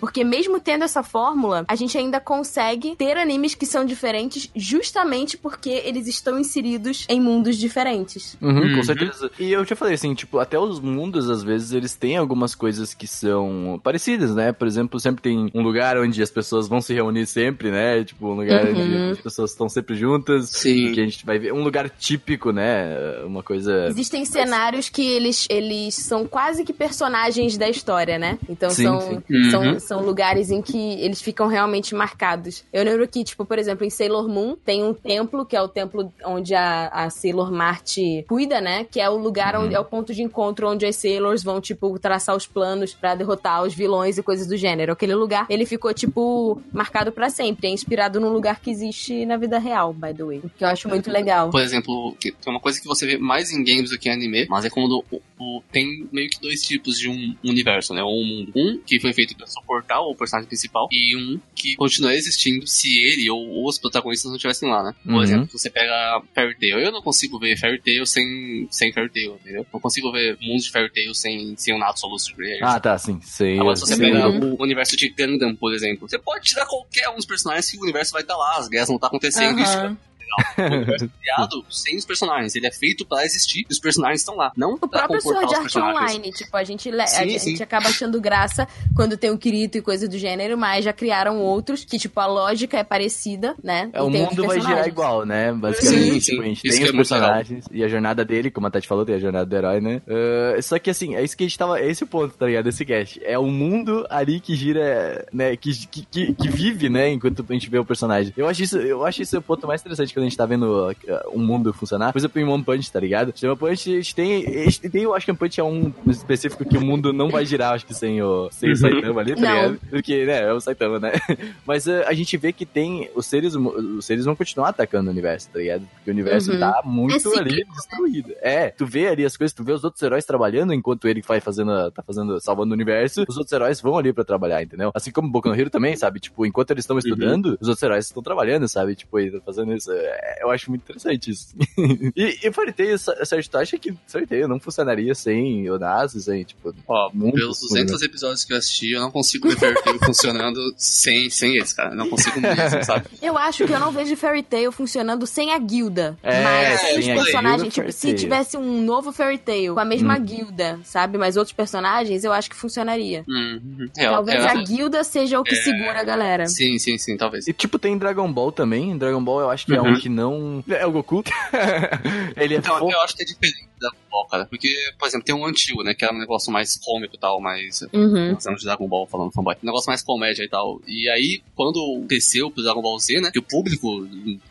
[0.00, 5.36] porque mesmo tendo essa fórmula, a gente ainda consegue ter animes que são diferentes justamente
[5.36, 8.36] porque eles estão inseridos em mundos diferentes.
[8.40, 8.76] Uhum, Uhum.
[8.76, 9.30] Com certeza.
[9.38, 12.94] E eu já falei assim, tipo, até os mundos, às vezes, eles têm algumas coisas
[12.94, 14.52] que são parecidas, né?
[14.52, 18.04] Por exemplo, sempre tem um lugar onde as pessoas vão se reunir sempre, né?
[18.04, 18.82] Tipo, um lugar Uhum.
[18.82, 20.50] onde as pessoas estão sempre juntas.
[20.50, 20.92] Sim.
[20.92, 21.52] Que a gente vai ver.
[21.52, 22.94] Um lugar típico, né?
[23.24, 23.86] Uma coisa.
[23.88, 28.38] Existem cenários que eles, eles são quase que personagens da história, né?
[28.48, 29.22] Então Sim, são, sim.
[29.32, 29.50] Uhum.
[29.50, 32.64] são, são lugares em que eles ficam realmente marcados.
[32.72, 35.68] Eu lembro que, tipo, por exemplo, em Sailor Moon tem um templo, que é o
[35.68, 37.96] templo onde a, a Sailor Mart
[38.28, 38.84] cuida, né?
[38.90, 41.98] Que é o lugar onde é o ponto de encontro onde as Sailors vão, tipo,
[41.98, 44.92] traçar os planos pra derrotar os vilões e coisas do gênero.
[44.92, 47.68] Aquele lugar, ele ficou, tipo, marcado pra sempre.
[47.68, 50.42] É inspirado num lugar que existe na vida real, by the way.
[50.58, 51.50] Que eu acho muito legal.
[51.50, 54.12] Por exemplo, que- tem uma coisa que você vê mais em games do que em
[54.12, 58.02] anime, mas é quando o- o- tem meio que dois tipos de um universo, né?
[58.02, 58.52] Ou um mundo.
[58.56, 62.88] Um que foi feito pra suportar o personagem principal, e um que continua existindo se
[63.02, 64.94] ele ou os protagonistas não estivessem lá, né?
[65.04, 65.22] Por Uhum.
[65.22, 66.78] exemplo, você pega Fairy Tail.
[66.78, 69.66] Eu não consigo ver Fairy Tail sem, sem Fairy Tail, entendeu?
[69.72, 72.62] Não consigo ver mundos de Fairy Tail sem, sem o Natsulos Players.
[72.62, 73.20] Ah, tá, sim.
[73.22, 73.58] Sei.
[73.58, 74.02] Agora, se você sim.
[74.02, 74.54] pega Uhum.
[74.58, 77.82] o universo de Gundam, por exemplo, você pode tirar qualquer um dos personagens que o
[77.82, 79.58] universo vai estar lá, as guerras não tá acontecendo.
[79.60, 79.96] Isso Aham.
[80.22, 80.32] Legal.
[80.72, 82.54] O universo é criado sem os personagens.
[82.54, 84.52] Ele é feito pra existir e os personagens estão lá.
[84.56, 85.76] Não O pra próprio Sword Art.
[85.76, 87.62] Online, tipo, a gente, le- a Sim, gente sim.
[87.62, 91.84] acaba achando graça quando tem o Kirito e coisa do gênero, mas já criaram outros
[91.84, 93.90] que, tipo, a lógica é parecida, né?
[93.92, 95.52] É, E o mundo vai girar igual, né?
[95.52, 96.40] Basicamente, Sim, tipo, sim.
[96.42, 97.28] a gente Isso tem que os é legal.
[97.30, 100.00] personagens e a jornada dele, como a Tati falou, tem a jornada do herói, né?
[100.08, 101.78] Ah, só que assim, é isso que a gente tava.
[101.80, 102.64] É esse o ponto, tá ligado?
[102.64, 103.20] Desse cast.
[103.24, 105.56] É o mundo ali que gira, né?
[105.56, 107.10] Que, que, que, que vive, né?
[107.10, 108.32] Enquanto a gente vê o personagem.
[108.36, 110.88] Eu acho isso, eu acho isso o ponto mais interessante quando a gente tá vendo
[110.90, 110.94] uh,
[111.34, 112.12] um mundo funcionar.
[112.12, 113.34] Por exemplo, em One Punch, tá ligado?
[113.42, 114.46] Em One Punch, a gente tem.
[114.46, 117.28] A gente tem, eu acho que One Punch é um específico que o mundo não
[117.28, 119.54] vai girar, acho que sem o, sem o Saitama ali, tá Não.
[119.54, 119.80] ligado?
[119.90, 121.12] Porque, né, é o Saitama, né?
[121.66, 123.10] Mas uh, a gente vê que tem.
[123.14, 125.86] Os seres, os seres vão continuar atacando o universo, tá ligado?
[125.96, 126.58] Porque o universo Uhum.
[126.60, 128.32] tá muito É ali cíclico, destruído.
[128.40, 131.40] É, tu vê ali as coisas, tu vê os outros heróis trabalhando enquanto ele vai
[131.40, 134.90] fazendo, tá fazendo, salvando o universo, os outros heróis vão ali pra trabalhar, entendeu?
[134.94, 136.20] Assim como Boku no Hero também, sabe?
[136.20, 138.94] Tipo, enquanto eles estão estudando, os outros heróis estão trabalhando, sabe?
[138.94, 139.90] Tipo, e fazendo isso.
[140.04, 141.54] É, eu acho muito interessante isso.
[142.16, 147.10] e, e Fairytale, Sérgio, tu acha que Fairytale não funcionaria sem Onase, sem, tipo, Ó,
[147.12, 151.56] Muito pelos 200 episódios que eu assisti, eu não consigo ver Fairy funcionando sem, sem
[151.56, 151.90] eles, cara.
[151.90, 153.06] Eu não consigo mesmo, sabe?
[153.20, 156.18] Eu acho que eu não vejo Fairy Tail funcionando sem a guilda.
[156.22, 158.16] É, mas sem os personagens, tipo, se Tail.
[158.18, 160.24] tivesse um novo Fairy Tail com a mesma Hum.
[160.24, 161.16] guilda, sabe?
[161.18, 163.24] Mas outros personagens, eu acho que funcionaria.
[163.28, 163.88] Uhum.
[163.96, 166.46] É, Talvez é, a guilda seja o que segura a galera.
[166.46, 167.46] Sim, sim, sim, talvez.
[167.48, 168.96] E tipo, tem Dragon Ball também.
[168.96, 169.91] Dragon Ball eu acho que é Uhum.
[169.91, 170.62] um que não.
[170.68, 171.22] É o Goku.
[172.36, 172.92] ele é Então, fofo.
[172.92, 174.46] eu acho que é diferente Dragon Ball, cara.
[174.46, 175.94] Porque, por exemplo, tem um antigo, né?
[175.94, 177.82] Que era um negócio mais cômico e tal, mais.
[177.92, 178.30] Uhum.
[178.30, 179.54] Nós estamos de Dragon Ball falando fanboy.
[179.62, 180.80] Um negócio mais comédia e tal.
[180.86, 183.30] E aí, quando desceu pro Dragon Ball Z, né?
[183.30, 184.06] Que o público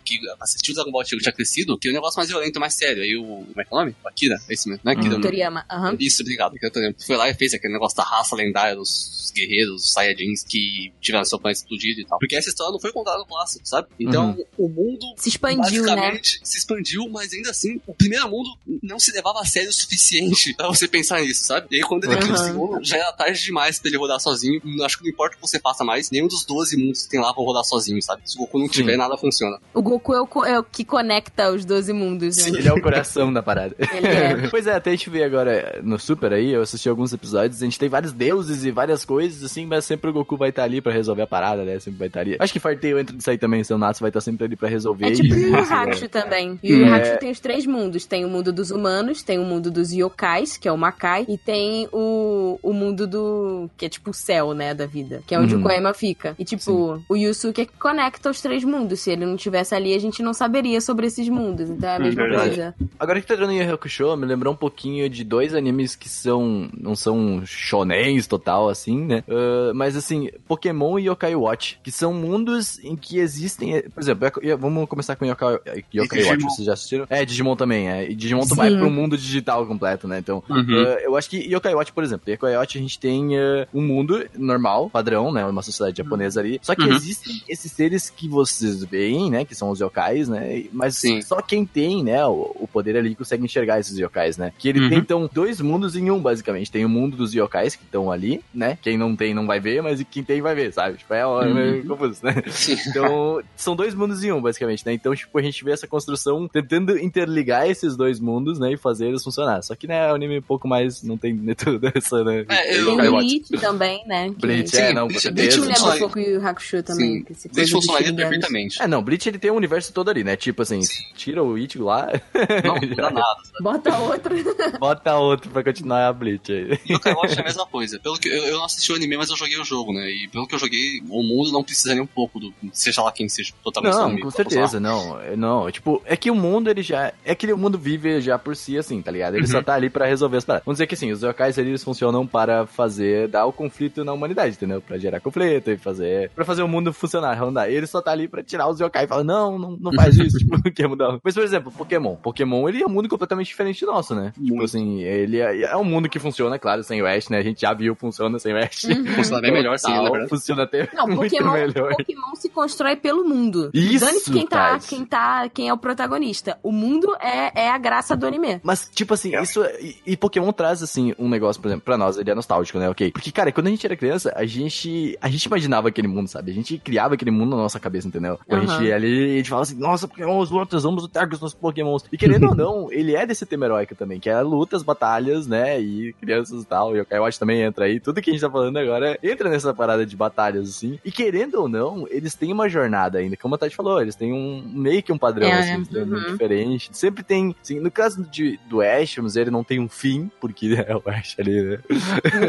[0.06, 3.02] que assistiu o Dragon Ball antigo tinha crescido, que o negócio mais violento, mais sério.
[3.02, 3.24] Aí o.
[3.24, 3.96] Como é que é o nome?
[4.04, 4.36] O Akira?
[4.48, 4.92] É esse mesmo, né?
[4.92, 5.16] Akira.
[5.16, 5.22] Uhum.
[5.22, 5.66] Toriyama.
[5.70, 5.98] Aham.
[6.00, 6.54] Isso, obrigado.
[6.60, 7.04] Tô lembrando.
[7.06, 10.92] Foi lá e fez aquele negócio da raça lendária dos os guerreiros, os Saiyajins que
[11.00, 12.20] tiveram seu planeta explodido e tal.
[12.20, 13.88] Porque essa história não foi contada no clássico, sabe?
[14.00, 16.20] Então, o mundo Se expandiu, né?
[16.22, 18.50] se expandiu, mas ainda assim, o primeiro mundo
[18.84, 21.68] não se levava a sério o suficiente pra você pensar nisso, sabe?
[21.72, 22.34] E aí quando ele Uhum.
[22.34, 24.62] o segundo, já era tarde demais pra ele rodar sozinho.
[24.84, 27.20] Acho que não importa o que você faça mais, nenhum dos 12 mundos que tem
[27.20, 28.22] lá vão rodar sozinho, sabe?
[28.26, 28.72] Se o Goku não Sim.
[28.74, 29.58] tiver, nada funciona.
[29.74, 32.38] O Goku é o, é o que conecta os 12 mundos.
[32.38, 32.60] né?
[32.60, 33.76] Ele é o coração da parada.
[33.80, 34.48] Ele é.
[34.52, 37.66] Pois é, até a gente vê agora no Super aí, eu assisti alguns episódios, a
[37.66, 40.82] gente tem vários deuses e várias coisas, assim, mas sempre o Goku vai estar ali
[40.82, 41.80] pra resolver a parada, né?
[41.80, 42.36] Sempre vai estar ali.
[42.40, 45.08] Acho que Fartail entra nisso aí também, seu Natsu vai estar sempre ali pra resolver.
[45.08, 46.60] É tipo o e- Yu Hakusho também.
[46.64, 46.88] E o Yu É.
[46.90, 48.06] Yu Hakusho tem os três mundos.
[48.06, 51.38] Tem o mundo dos humanos, tem o mundo dos yokais, que é o Makai, e
[51.38, 53.70] tem o, o mundo do...
[53.76, 55.22] que é tipo o céu, né, da vida.
[55.26, 55.62] Que é onde Uhum.
[55.62, 56.36] o Koema fica.
[56.40, 59.02] E tipo, o Yusuke é que conecta os três mundos.
[59.02, 61.70] Se ele não tivesse ali, a gente não saberia sobre esses mundos.
[61.70, 62.48] Então é a Hum, mesma verdade.
[62.50, 62.76] coisa.
[63.00, 66.70] Agora que tá dando Yu Hakusho, me lembrou um pouquinho de dois animes que são.
[66.80, 69.24] não são shonens total, assim, né?
[69.28, 73.82] Ah, mas assim, Pokémon e Yokai Watch, que são mundos em que existem.
[73.90, 75.58] Por exemplo, Yoko- vamos começar com Yokai,
[75.94, 76.24] Yokai.
[76.24, 77.06] Watch, vocês já assistiram?
[77.10, 78.10] É, Digimon também, é.
[78.10, 78.56] E Digimon tu Sim.
[78.56, 80.20] vai pro mundo digital completo, né?
[80.20, 80.66] Então, Uhum.
[80.86, 83.82] ah, eu acho que Yokai Watch, por exemplo, Yokai Watch a gente tem ah, um
[83.82, 85.46] mundo normal, padrão, né?
[85.46, 86.60] Uma sociedade japonesa ali.
[86.62, 86.96] Só que Uhum.
[86.96, 89.46] existem esses seres que vocês veem, né?
[89.46, 90.66] Que são os yokais, né?
[90.72, 91.22] Mas Sim.
[91.22, 94.52] só quem tem, né, o, o poder ali consegue enxergar esses yokais, né?
[94.58, 94.90] Que ele Uhum.
[94.90, 96.72] tem, então, dois mundos em um, basicamente.
[96.72, 98.78] Tem o mundo dos yokais que estão ali, né?
[98.82, 100.98] Quem não tem não vai ver, mas quem tem vai ver, sabe?
[100.98, 101.54] Tipo, é Uhum.
[101.54, 102.34] meio confuso, né?
[102.88, 104.94] Então, são dois mundos em um, basicamente, né?
[104.94, 108.74] Então, tipo, a gente vê essa construção tentando interligar esses dois mundos, né?
[108.74, 109.62] E fazer eles funcionar.
[109.64, 111.04] Só que, né, é um anime um pouco mais.
[111.04, 112.46] Não tem tudo essa, né?
[112.50, 113.12] É, eu- Tem o.
[113.12, 114.30] Bleach também, né?
[114.38, 115.32] Bleach, Sim, é, não, com Bleach-.
[115.32, 117.24] Bleach Bleach lembra um pouco Yu Hakusho também.
[117.34, 117.48] Sim.
[117.48, 118.82] que dos funcionaria perfeitamente.
[118.82, 120.36] É, não, Bleach ele tem o universo todo ali, né?
[120.36, 120.80] Tipo assim,
[121.16, 122.08] tira o Ichigo lá,
[122.66, 123.22] Não, não dá nada.
[123.44, 123.64] sabe?
[123.64, 124.36] Bota outro.
[124.80, 126.80] bota outro pra continuar a Bleach aí.
[126.88, 128.00] E o Watch é a mesma coisa.
[128.00, 130.10] Pelo que eu, eu não assisti o anime, mas eu joguei o jogo, né?
[130.10, 132.54] E pelo que eu joguei, o mundo não precisa nem um pouco do.
[132.74, 135.20] Seja lá quem seja totalmente Não, com certeza, não.
[135.22, 137.14] É, Não, tipo, é que o mundo ele já.
[137.24, 139.36] É que o mundo vive já por si, assim, tá ligado?
[139.36, 139.52] Ele Uhum.
[139.52, 140.66] só tá ali pra resolver as paradas.
[140.66, 143.28] Vamos dizer que assim, os yokais ali, eles funcionam para fazer.
[143.28, 144.82] dar o conflito na humanidade, entendeu?
[144.82, 146.30] Pra gerar conflito e fazer.
[146.36, 147.70] pra fazer o mundo funcionar, rondar.
[147.70, 150.16] E ele só tá ali pra tirar os yokai e falar, não, não, não faz
[150.18, 151.18] isso, tipo, quer mudar.
[151.24, 152.16] Mas, por exemplo, Pokémon.
[152.16, 154.32] Pokémon, ele é um mundo completamente diferente do nosso, né?
[154.34, 154.64] Tipo Muito.
[154.66, 157.38] assim, ele é, é um mundo que funciona, claro, sem o Ash, né?
[157.40, 158.82] A gente já viu, funciona sem o Ash.
[159.16, 160.30] Funciona bem melhor, sim, na verdade.
[160.30, 161.96] Funciona até Não, muito Pokémon, melhor.
[161.96, 163.70] Pokémon se constrói pelo mundo.
[163.74, 166.58] Isso, Dane-se quem tá, quem tá, quem é o protagonista.
[166.64, 168.61] O mundo é, é a graça do anime.
[168.64, 169.64] Mas, tipo assim, isso.
[169.80, 172.90] E, e Pokémon traz, assim, um negócio, por exemplo, pra nós, ele é nostálgico, né?
[172.90, 173.12] Ok.
[173.12, 175.18] Porque, cara, quando a gente era criança, a gente.
[175.22, 176.52] A gente imaginava aquele mundo, sabe?
[176.52, 178.40] A gente criava aquele mundo na nossa cabeça, entendeu?
[178.50, 178.68] A Aham.
[178.68, 181.36] gente ia ali e a gente falava assim, nossa, Pokémon, os lutas, vamos lutar com
[181.36, 182.04] os nossos Pokémons.
[182.12, 185.80] E querendo ou não, ele é desse tema heróico também, que é lutas, batalhas, né?
[185.82, 186.96] E crianças e tal.
[186.96, 188.00] E o Kaiwatch também entra aí.
[188.00, 191.00] Tudo que a gente tá falando agora entra nessa parada de batalhas, assim.
[191.04, 193.38] E querendo ou não, eles têm uma jornada ainda.
[193.38, 196.18] Como a Tati falou, eles têm um meio que um padrão, É, assim, entendeu?
[196.18, 196.32] uhum.
[196.34, 196.90] diferente.
[196.94, 200.76] Sempre tem, assim, no caso de, do Ash, dizer, ele não tem um fim, porque
[200.88, 201.80] é o Ash ali, né?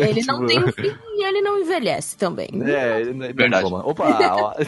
[0.08, 2.48] Ele não Tipo- tem um fim e ele não envelhece também.
[2.64, 3.64] É, ele não é Verdade.
[3.64, 3.86] Toma.
[3.86, 4.54] Opa, ó.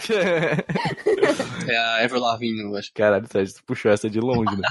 [1.67, 2.93] É a Ever Lavigne, eu acho.
[2.93, 4.69] Caralho, Sérgio, tu puxou essa de longe, né?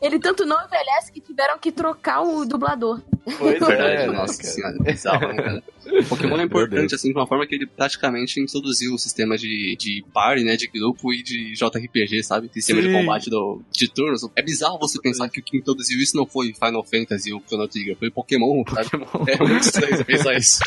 [0.00, 3.00] Ele tanto não envelhece que tiveram que trocar o dublador.
[3.38, 4.54] Pois Verdade, né, nossa cara?
[4.54, 5.62] senhora, bizarro, né, cara?
[6.08, 10.04] Pokémon é importante, assim, de uma forma que ele praticamente introduziu o sistema de, de
[10.12, 12.48] party, né, de grupo e de JRPG, sabe?
[12.52, 12.88] Sistema Sim.
[12.88, 14.28] de combate do, de turnos.
[14.36, 17.66] É bizarro você pensar que o que introduziu isso não foi Final Fantasy ou Chrono
[17.68, 18.88] Trigger, foi Pokémon, sabe?
[19.28, 20.58] É muito estranho você pensar isso.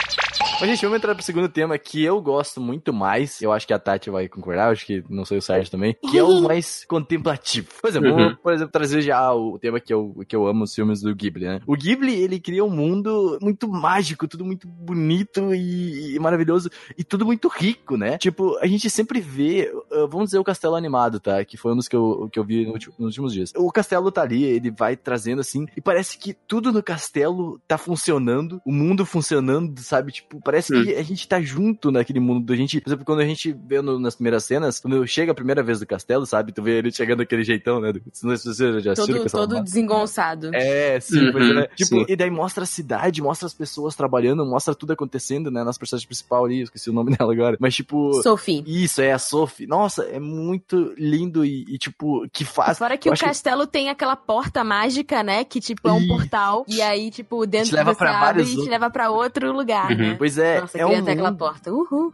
[0.60, 3.42] Mas, gente, vamos entrar pro segundo tema que eu gosto muito mais.
[3.42, 5.96] Eu acho que a Tati vai concordar, eu acho que não sei o Sérgio também.
[6.10, 7.68] Que é o mais contemplativo.
[7.82, 8.16] Por exemplo, Uhum.
[8.18, 11.14] vamos, por exemplo, trazer já o tema que eu, que eu amo, os filmes do
[11.16, 11.62] Ghibli, né?
[11.68, 16.68] O Ghibli, ele cria um mundo muito mágico, tudo muito bonito e, e maravilhoso.
[16.98, 18.18] E tudo muito rico, né?
[18.18, 21.46] Tipo, a gente sempre vê, uh, vamos dizer, o Castelo Animado, tá?
[21.46, 23.54] Que foi um dos que eu, que eu vi no ulti- nos últimos dias.
[23.56, 27.78] O castelo tá ali, ele vai trazendo assim, e parece que tudo no castelo tá
[27.78, 30.12] funcionando, o mundo funcionando, sabe?
[30.12, 32.52] Tipo, parece que a gente tá junto naquele mundo.
[32.52, 35.36] A gente, por exemplo, quando a gente vê no- nas primeiras cenas, quando chega a
[35.36, 36.52] primeira vez do castelo, sabe?
[36.52, 37.94] Tu vê ele chegando daquele jeitão, né?
[38.24, 40.50] Não sei se você já assistiu Todo, todo desengonçado.
[40.56, 41.62] É, sim, pois é, né?
[41.62, 42.06] Uhum, Tipo, sim.
[42.08, 45.64] e daí mostra a cidade, mostra as pessoas trabalhando, mostra tudo acontecendo, né?
[45.64, 47.58] Nossa personagem principal ali, eu esqueci o nome dela agora.
[47.60, 48.14] Mas, tipo.
[48.24, 48.64] Sophie.
[48.66, 49.68] Isso, é a Sophie.
[49.68, 52.78] Nossa, é muito lindo e, e, tipo, que faz.
[52.78, 55.44] Fora que eu o castelo tem aquela porta mágica, né?
[55.44, 56.08] Que, tipo, é um Isso.
[56.08, 56.66] portal.
[56.68, 59.52] E aí, tipo, dentro Te leva você pra abre vários e te leva pra outro
[59.52, 59.98] lugar, Uhum.
[59.98, 60.16] né?
[60.18, 61.72] Pois é, Nossa, é um ter aquela porta.
[61.74, 62.12] Uhul.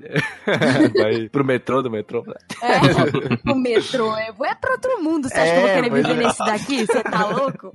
[0.97, 2.23] Vai pro metrô do metrô.
[2.61, 4.17] É, o metrô.
[4.17, 5.27] Eu vou é pra outro mundo.
[5.29, 6.27] Você acha que eu vou É, querer viver é.
[6.27, 6.85] nesse daqui?
[6.85, 7.71] Você tá louco?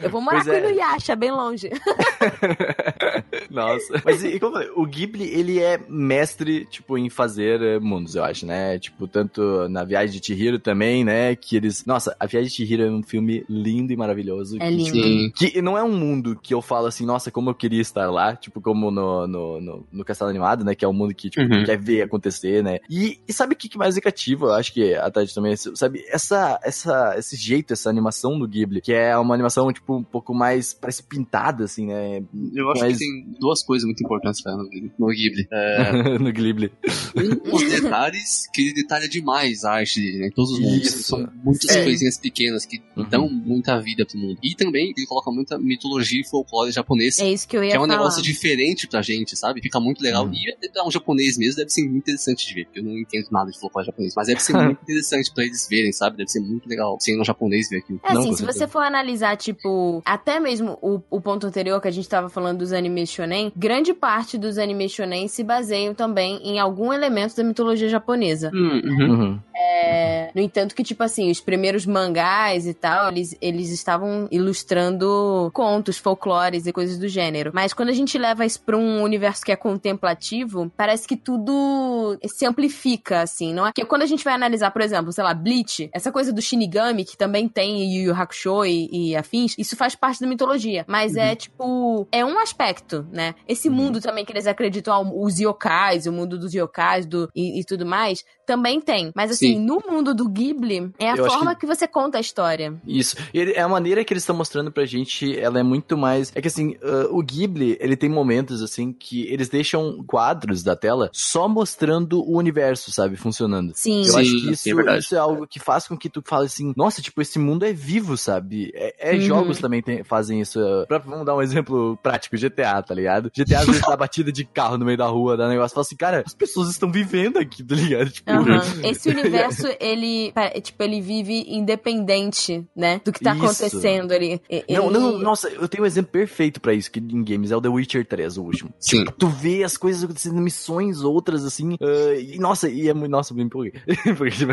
[0.00, 0.60] Eu vou morar Pois é.
[0.60, 1.70] com o Inuyasha, bem longe.
[3.50, 4.02] Nossa.
[4.04, 8.14] Mas e, como eu falei, o Ghibli, ele é mestre, tipo, em fazer eh, mundos,
[8.14, 8.78] eu acho, né?
[8.78, 11.34] Tipo, tanto na Viagem de Chihiro também, né?
[11.36, 11.84] Que eles...
[11.84, 14.56] Nossa, a Viagem de Chihiro é um filme lindo e maravilhoso.
[14.60, 14.90] É que, lindo.
[15.02, 15.32] Sim.
[15.36, 18.34] Que não é um mundo que eu falo assim, nossa, como eu queria estar lá,
[18.36, 20.74] tipo, como no, no, no, no Castelo Animado, né?
[20.74, 21.64] Que é um mundo que, tipo, Uhum.
[21.64, 22.78] quer ver acontecer, né?
[22.90, 24.46] E, e sabe o que, que mais é cativo?
[24.46, 26.04] Eu acho que a Tati também, sabe?
[26.08, 30.34] Essa, essa, esse jeito, essa animação do Ghibli, que é uma animação, tipo, um pouco
[30.34, 32.22] mais, parece pintada, assim, né?
[32.54, 34.92] Eu acho Mas- que tem duas coisas muito importantes no Ghibli.
[34.98, 35.48] No Ghibli.
[35.52, 36.72] É, no Ghibli.
[37.16, 40.30] um, os detalhes, que ele detalha demais a arte dele, né?
[40.34, 40.88] Todos os mundos.
[40.90, 41.84] São muitas É.
[41.84, 43.08] coisinhas pequenas que Uhum.
[43.08, 44.38] dão muita vida pro mundo.
[44.42, 47.18] E também ele coloca muita mitologia e folclore japonês.
[47.18, 47.96] É isso que eu ia Que é um falar.
[47.98, 49.60] negócio diferente pra gente, sabe?
[49.60, 50.24] Fica muito legal.
[50.26, 50.32] Uhum.
[50.34, 52.64] E até pra um japonês mesmo deve ser muito interessante de ver.
[52.66, 54.14] Porque eu não entendo nada de folclore japonês.
[54.16, 56.16] Mas deve ser muito interessante pra eles verem, sabe?
[56.16, 58.00] Deve ser muito legal sendo um japonês ver aquilo.
[58.04, 61.88] É Não, assim, se você for analisar, tipo, até mesmo o, o ponto anterior que
[61.88, 66.40] a gente tava falando dos animes shonen, grande parte dos animes shonen se baseiam também
[66.42, 68.50] em algum elemento da mitologia japonesa.
[68.54, 69.10] Hum, uhum.
[69.10, 69.40] Uhum.
[69.56, 75.50] É, no entanto que, tipo assim, os primeiros mangás e tal, eles, eles estavam ilustrando
[75.54, 77.50] contos, folclores e coisas do gênero.
[77.54, 82.18] Mas quando a gente leva isso pra um universo que é contemplativo, parece que tudo
[82.26, 83.70] se amplifica, assim, não é?
[83.70, 87.04] Porque quando a gente vai analisar, por exemplo, sei lá, Bleach, essa coisa do Shinigami,
[87.04, 90.84] que também tem em Yu Yu Hakusho e, e afins, isso faz parte da mitologia.
[90.86, 93.34] Mas é, tipo, é um aspecto, né?
[93.46, 93.74] Esse Uhum.
[93.74, 97.64] mundo também que eles acreditam, ah, os yokais, o mundo dos yokais do, e, e
[97.64, 99.12] tudo mais, também tem.
[99.14, 99.60] Mas assim, Sim.
[99.60, 101.66] no mundo do Ghibli, é a Eu forma que...
[101.66, 102.74] você conta a história.
[102.86, 103.16] Isso.
[103.34, 106.32] E é a maneira que eles estão mostrando pra gente, ela é muito mais.
[106.34, 110.74] É que assim, ah, o Ghibli, ele tem momentos assim que eles deixam quadros da
[110.76, 113.72] tela só mostrando o universo, sabe, funcionando.
[113.74, 114.00] Sim.
[114.06, 116.46] Eu Sim, acho que isso, é isso é algo que faz com que tu fale
[116.46, 118.70] assim, nossa, tipo, esse mundo é vivo, sabe?
[118.74, 119.20] É, é Uhum.
[119.20, 120.60] jogos também tem- fazem isso.
[120.60, 123.30] uh, pra- vamos dar um exemplo prático, GTA, tá ligado?
[123.34, 125.96] GTA às vezes dá batida de carro no meio da rua, dá negócio, fala assim,
[125.96, 128.10] cara, as pessoas estão vivendo aqui, tá ligado?
[128.10, 128.60] Tipo, Aham.
[128.84, 133.00] Esse universo, ele, tipo, ele vive independente, né?
[133.04, 133.44] Do que tá Isso.
[133.44, 134.40] acontecendo ali.
[134.50, 137.50] E- Não, ele- não, nossa, eu tenho um exemplo perfeito pra isso que em games,
[137.50, 138.72] é o The Witcher 3, o último.
[138.78, 139.04] Sim.
[139.18, 143.32] Tu vê as coisas acontecendo, missões, outras, assim, ah, e nossa, e é muito, nossa,
[143.32, 143.72] eu me empolguei.
[144.16, 144.52] Porque, tipo,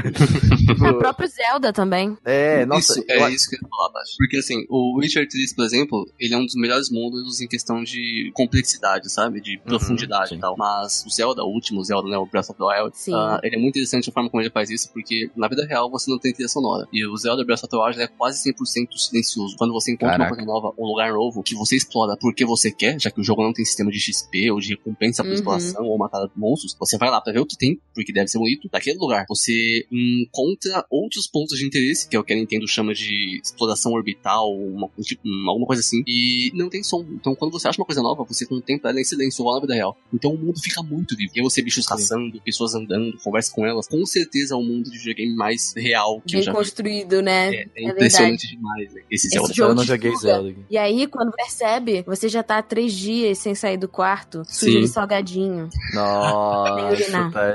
[0.90, 2.18] O próprio Zelda também.
[2.26, 4.16] é, nossa, isso, eu- é isso que eu ia falar, Tati.
[4.18, 7.84] Porque assim, o Witcher 3, por exemplo, ele é um dos melhores mundos em questão
[7.84, 9.42] de complexidade, sabe?
[9.42, 10.36] De profundidade sim.
[10.36, 10.56] e tal.
[10.58, 12.18] Mas o Zelda, o último Zelda, né?
[12.18, 14.70] O Breath of the Wild, ah, ele é muito interessante a forma como ele faz
[14.70, 16.88] isso, porque na vida real você não tem trilha sonora.
[16.94, 19.56] E o Zelda Breath of the Wild é quase 100% silencioso.
[19.58, 20.32] Quando você encontra Caraca.
[20.32, 23.24] uma coisa nova, um lugar novo, que você explora porque você quer, já que o
[23.24, 25.36] jogo não tem sistema de XP ou de recompensa por Uhum.
[25.36, 28.38] exploração ou matar monstros, você vai lá pra ver o que tem, porque deve ser
[28.38, 28.70] bonito.
[28.72, 32.94] Daquele lugar, você encontra outros pontos de interesse, que é o que a Nintendo chama
[32.94, 37.06] de exploração orbital, uma, tipo, um, alguma coisa assim, e não tem som.
[37.12, 39.74] Então, quando você acha uma coisa nova, você contempla ela em silêncio, igual na vida
[39.74, 39.98] real.
[40.14, 41.32] Então, o mundo fica muito vivo.
[41.36, 43.88] E aí você vê bichos caçando, pessoas andando, conversa com elas.
[43.88, 46.58] Com certeza é um mundo de videogame mais real que eu Bem já vi.
[46.58, 47.54] construído, né?
[47.56, 49.02] É, é impressionante demais, né?
[49.10, 49.54] Esse Esse Zelda.
[49.54, 50.16] jogo Eu não joguei.
[50.18, 50.54] Zelda.
[50.70, 54.82] E aí, quando percebe, você já tá há três dias sem sair do quarto, Sim.
[54.82, 55.70] de salgadinho.
[55.94, 57.32] Nem Nossa, urinar.
[57.32, 57.54] tá...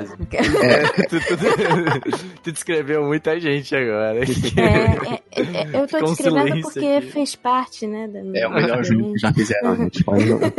[1.08, 4.20] tu, tu- tu descreveu muita gente agora.
[4.24, 5.42] É, é,
[5.76, 7.10] é, eu tô descrevendo porque aqui.
[7.10, 8.08] fez parte, né?
[8.08, 8.82] Da É o melhor
[9.16, 10.04] já fizeram, gente.
[10.04, 10.52] Pode jogar.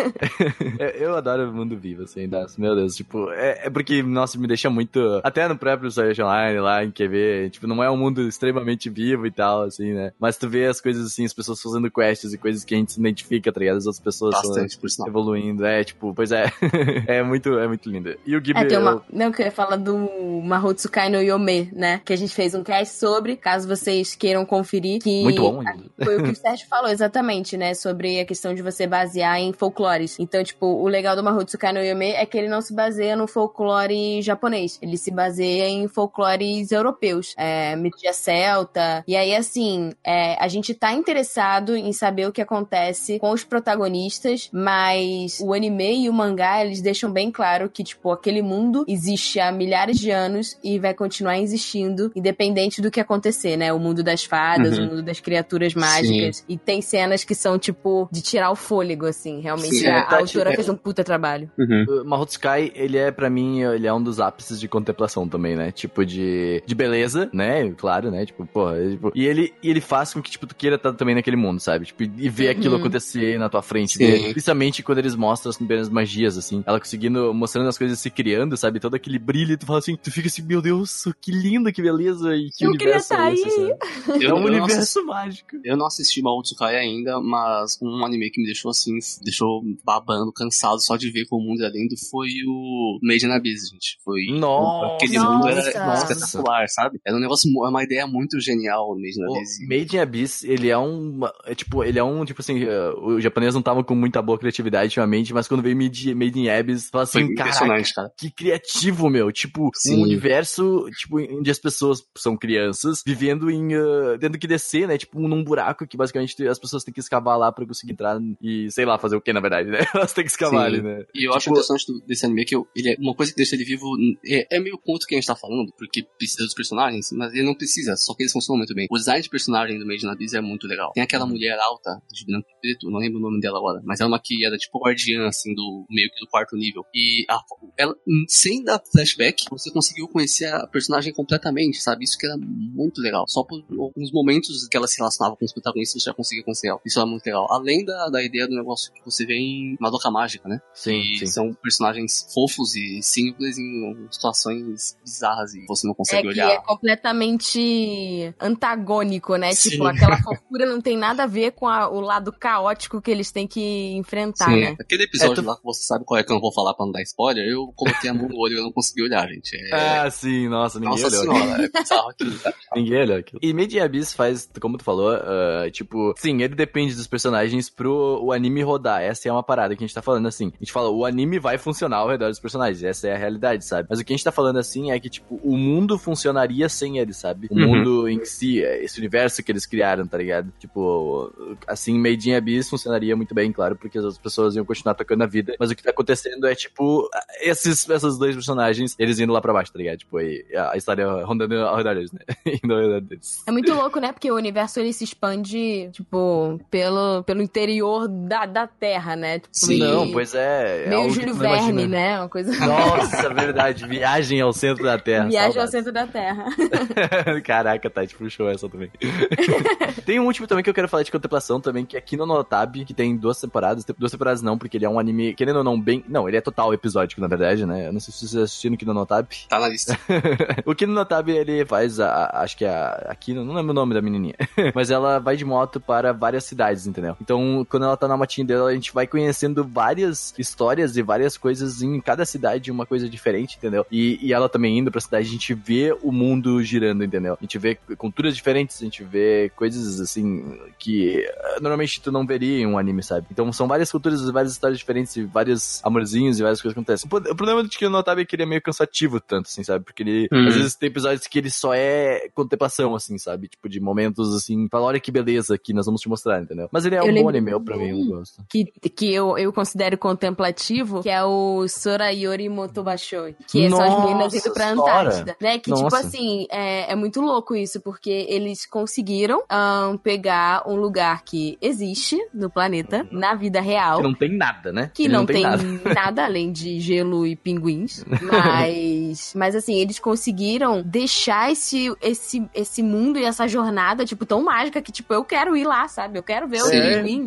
[0.79, 4.37] É, Eu adoro o mundo vivo, assim, das, meu Deus, tipo, é, é porque, nossa,
[4.37, 4.99] me deixa muito.
[5.23, 9.25] Até no próprio Art Online, lá em QV, tipo, não é um mundo extremamente vivo
[9.25, 10.11] e tal, assim, né?
[10.19, 12.91] Mas tu vê as coisas assim, as pessoas fazendo quests e coisas que a gente
[12.93, 13.77] se identifica, tá ligado?
[13.77, 16.45] As outras pessoas Bastante, são evoluindo, é, tipo, pois é.
[17.07, 18.15] é muito, é muito lindo.
[18.25, 18.63] E o Ghibli.
[18.63, 18.91] É, tem uma.
[18.91, 19.97] eu- Não, que eu ia falar do
[20.43, 22.01] Mahotsukai no Yome, né?
[22.03, 25.01] Que a gente fez um cast sobre, caso vocês queiram conferir.
[25.01, 25.63] Que Muito bom,
[26.03, 27.73] Foi o que o Sérgio falou, exatamente, né?
[27.73, 30.17] Sobre a questão de você basear em folclores.
[30.19, 33.27] Então, tipo, o legal do Mahotsukai no Yome é que ele não se baseia no
[33.27, 34.77] folclore japonês.
[34.81, 37.33] Ele se baseia em folclores europeus.
[37.37, 39.03] É, mitia celta.
[39.07, 43.43] E aí, assim, é, a gente tá interessado em saber o que acontece com os
[43.43, 48.83] protagonistas, mas o anime e o mangá, eles deixam bem claro que, tipo, aquele mundo
[48.87, 53.71] existe há milhares de anos e vai continuar existindo, independente do que acontecer, né?
[53.71, 54.85] O mundo das fadas, Uhum.
[54.85, 56.43] o mundo das criaturas mágicas.
[56.47, 59.39] E tem cenas que são, tipo, de tirar o fôlego, assim.
[59.41, 61.49] Realmente, Sim, a, é, a Tati, autora é- fez um puta trabalho.
[61.57, 61.85] Uhum.
[61.87, 65.71] O Mahotsukai, ele é, pra mim, ele é um dos ápices de contemplação também, né?
[65.71, 67.69] Tipo, de, de beleza, né?
[67.77, 68.25] Claro, né?
[68.25, 71.15] Tipo, porra, tipo, e ele, e ele faz com que, tipo, tu queira estar também
[71.15, 71.85] naquele mundo, sabe?
[71.85, 72.79] Tipo, e ver aquilo Uhum.
[72.81, 73.97] acontecer na tua frente.
[73.97, 76.63] Ver, principalmente quando eles mostram as primeiras magias, assim.
[76.65, 78.79] Ela conseguindo, mostrando as coisas se criando, sabe?
[78.79, 81.81] Todo aquele brilho, e tu fala assim, tu fica assim, meu Deus, que lindo, que
[81.81, 83.73] beleza, e que Eu queria universo tá é esse, aí.
[84.05, 84.23] sabe?
[84.25, 85.49] Eu, é um universo assisti- mágico.
[85.63, 90.79] eu não assisti Mahotsukai ainda, mas um anime que me deixou assim, deixou babando, cansado
[90.81, 93.97] só de ver como o mundo é lindo foi o Made in Abyss, gente.
[94.03, 94.95] Foi Nossa!
[94.95, 96.13] aquele mundo era Nossa!
[96.13, 96.99] espetacular, sabe?
[97.05, 99.67] Era um negócio, é uma ideia muito genial o Made in O Abyss.
[99.67, 101.19] Made in Abyss, ele é um.
[101.45, 104.37] É, tipo, ele é um, tipo assim, eh, o japonês não tava com muita boa
[104.37, 108.11] criatividade ultimamente, mas quando veio Made, Made in Abyss, fala assim, caraca, cara.
[108.17, 109.31] que criativo, meu.
[109.31, 109.97] Tipo, Sim.
[109.97, 113.73] um universo, tipo, onde as pessoas são crianças, vivendo em.
[113.75, 114.97] ah, tendo que descer, né?
[114.97, 118.69] Tipo, num buraco que basicamente as pessoas têm que escavar lá pra conseguir entrar e,
[118.71, 119.79] sei lá, fazer o que, na verdade, né?
[119.95, 121.05] Elas têm que escavar ali, né?
[121.13, 123.37] E eu acho Tipo- interessante do- desse anime que eu- ele é uma coisa que
[123.37, 123.85] deixa ele vivo.
[124.25, 127.43] É, é meio ponto que a gente tá falando, porque precisa dos personagens, mas ele
[127.43, 128.87] não precisa, só que eles funcionam muito bem.
[128.89, 130.91] O design de personagem do Made in Abyss é muito legal.
[130.93, 133.99] Tem aquela mulher alta, de branco e preto, não lembro o nome dela agora, mas
[133.99, 136.83] é uma que era tipo guardiã, assim, do meio que do quarto nível.
[136.93, 137.39] E a-
[137.77, 137.95] ela,
[138.27, 142.03] sem dar flashback, você conseguiu conhecer a personagem completamente, sabe?
[142.03, 143.25] Isso que era muito legal.
[143.27, 146.67] Só por alguns momentos que ela se relacionava com os protagonistas, você já conseguia conhecer
[146.67, 146.79] ela.
[146.85, 147.47] Isso era muito legal.
[147.69, 150.59] Além da, da ideia do negócio que você vê em Madoka Mágica, né?
[150.73, 151.25] Sim, E sim.
[151.27, 156.49] são personagens fofos e simples em situações bizarras e você não É consegue que olhar.
[156.51, 159.51] é completamente antagônico, né?
[159.53, 159.69] Sim.
[159.71, 163.31] Tipo, aquela fofura não tem nada a ver com a- o lado caótico que eles
[163.31, 164.75] têm que enfrentar, Sim, né?
[164.79, 166.73] aquele episódio É, tu- lá que você sabe qual é que eu não vou falar
[166.73, 169.27] pra não dar spoiler, eu coloquei a mão no olho e eu não consegui olhar,
[169.27, 169.55] gente.
[169.55, 169.99] É...
[169.99, 171.35] Ah, sim, nossa, ninguém Nossa olhou.
[171.35, 172.55] senhora, é bizarro aquilo, cara.
[172.75, 173.39] Ninguém olhou aquilo.
[173.43, 177.58] E Made in Abyss faz, como tu falou, ah, tipo, sim, ele depende dos personagens
[177.67, 179.01] pro o anime rodar.
[179.01, 180.51] Essa é uma parada que a gente tá falando assim.
[180.55, 182.83] A gente fala, o anime vai funcionar ao redor dos personagens.
[182.83, 183.87] Essa é a realidade, sabe?
[183.89, 186.99] Mas o que a gente tá falando assim é que, tipo, o mundo funcionaria sem
[186.99, 187.47] eles, sabe?
[187.49, 187.67] O Uhum.
[187.67, 190.53] mundo em si, esse universo que eles criaram, tá ligado?
[190.59, 191.33] Tipo,
[191.67, 195.23] assim, Made in Abyss funcionaria muito bem, claro, porque as outras pessoas iam continuar tocando
[195.23, 195.55] a vida.
[195.59, 197.09] Mas o que tá acontecendo é, tipo,
[197.41, 199.97] esses, esses dois personagens, eles indo lá pra baixo, tá ligado?
[199.97, 202.19] Tipo, aí, a história rondando ao redor deles, né?
[202.63, 203.41] Indo ao redor deles.
[203.47, 204.11] É muito louco, né?
[204.11, 209.39] Porque o universo ele se expande, tipo, pelo, pelo interior da, da Terra, né?
[209.39, 209.79] Tipo, Sim.
[209.79, 210.85] meio- Não, pois é.
[210.85, 212.19] é Meio Júlio Verne, né?
[212.19, 212.51] Uma coisa.
[212.65, 213.85] Nossa, verdade.
[213.87, 215.27] Viagem ao centro da Terra.
[215.27, 215.71] Viagem ao saudades.
[215.71, 216.45] centro da Terra.
[217.43, 218.89] Caraca, Tati puxou essa também.
[220.05, 222.25] tem um último também que eu quero falar de contemplação também, que é aqui no
[222.25, 223.83] Notab, que tem duas temporadas.
[223.83, 226.03] Tem Duas temporadas não, porque ele é um anime, querendo ou não, bem...
[226.07, 227.87] Não, ele é total episódico, na verdade, né?
[227.87, 229.27] Eu não sei se vocês assistiram aqui no Notab.
[229.49, 229.97] Tá na lista.
[230.65, 233.71] o Kino Notab, ele faz a, a- acho que é a, a Kino, não lembro
[233.71, 234.35] o nome da menininha,
[234.73, 237.17] mas ela vai de moto para várias cidades, entendeu?
[237.21, 237.38] Então,
[237.69, 241.81] quando ela tá na motinha dela, a gente vai conhecendo várias histórias e várias coisas
[241.81, 243.85] em cada cidade, uma coisa diferente, entendeu?
[243.91, 247.33] E, e ela também indo pra cidade, a gente vê o mundo girando, entendeu?
[247.33, 252.25] A gente vê culturas diferentes, a gente vê coisas assim que eh, normalmente tu não
[252.25, 253.27] veria em um anime, sabe?
[253.31, 257.07] Então são várias culturas, várias histórias diferentes, e vários amorzinhos e várias coisas que acontecem.
[257.07, 259.47] O pro- o problema de que eu notava é que ele é meio cansativo tanto,
[259.47, 259.83] assim, sabe?
[259.85, 260.47] Porque ele, Hum.
[260.47, 263.47] às vezes tem episódios que ele só é contemplação, assim, sabe?
[263.47, 266.67] Tipo, de momentos assim, fala, olha que beleza que nós vamos te mostrar, entendeu?
[266.71, 267.28] Mas ele é Eu um bom
[267.63, 268.43] pra mim, eu gosto.
[268.49, 274.33] que, que eu, eu considero contemplativo, que é o Sorayori Motobashoi, que são as meninas
[274.33, 275.57] indo pra Nossa, Antártida, né?
[275.59, 275.99] Que, tipo Nossa.
[275.99, 282.17] assim, é, é muito louco isso, porque eles conseguiram ahn, pegar um lugar que existe
[282.33, 284.91] no planeta, na vida real, Que não tem nada, né?
[284.93, 285.63] que Ele não, tem, nada.
[285.93, 286.25] nada.
[286.25, 288.03] além de gelo e pinguins.
[288.21, 294.43] Mas, mas assim, eles conseguiram deixar esse, esse, esse mundo e essa jornada, tipo, tão
[294.43, 296.19] mágica que, tipo, eu quero ir lá, sabe?
[296.19, 296.77] Eu quero ver o Sim.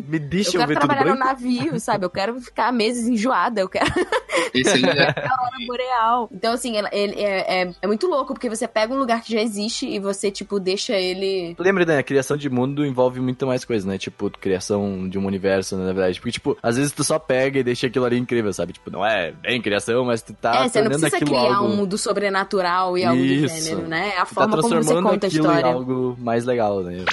[0.01, 0.05] Pinguim.
[0.11, 2.05] Me deixa Eu eu, quero ver tudo trabalhar no navio, sabe?
[2.05, 3.85] Eu quero ficar meses enjoada, eu quero
[4.53, 5.13] Esse aí é.
[5.67, 6.29] boreal.
[6.31, 9.31] Então, assim, ela- ele é, é, é muito louco, porque você pega um lugar que
[9.31, 11.55] já existe e você, tipo, deixa ele.
[11.57, 11.97] Lembra, né?
[11.97, 13.97] A criação de mundo envolve muito mais coisa, né?
[13.97, 16.19] Tipo, criação de um universo, né, na verdade.
[16.19, 18.73] Porque, tipo, às vezes tu só pega e deixa aquilo ali incrível, sabe?
[18.73, 21.71] Tipo, não é bem criação, mas tu tá é, você não precisa criar algo...
[21.71, 23.63] um mundo sobrenatural e algo do Isso.
[23.63, 24.13] gênero, né?
[24.15, 25.67] É a tu tá forma como você transformando conta a aquilo história.
[25.67, 27.05] em algo mais legal, né?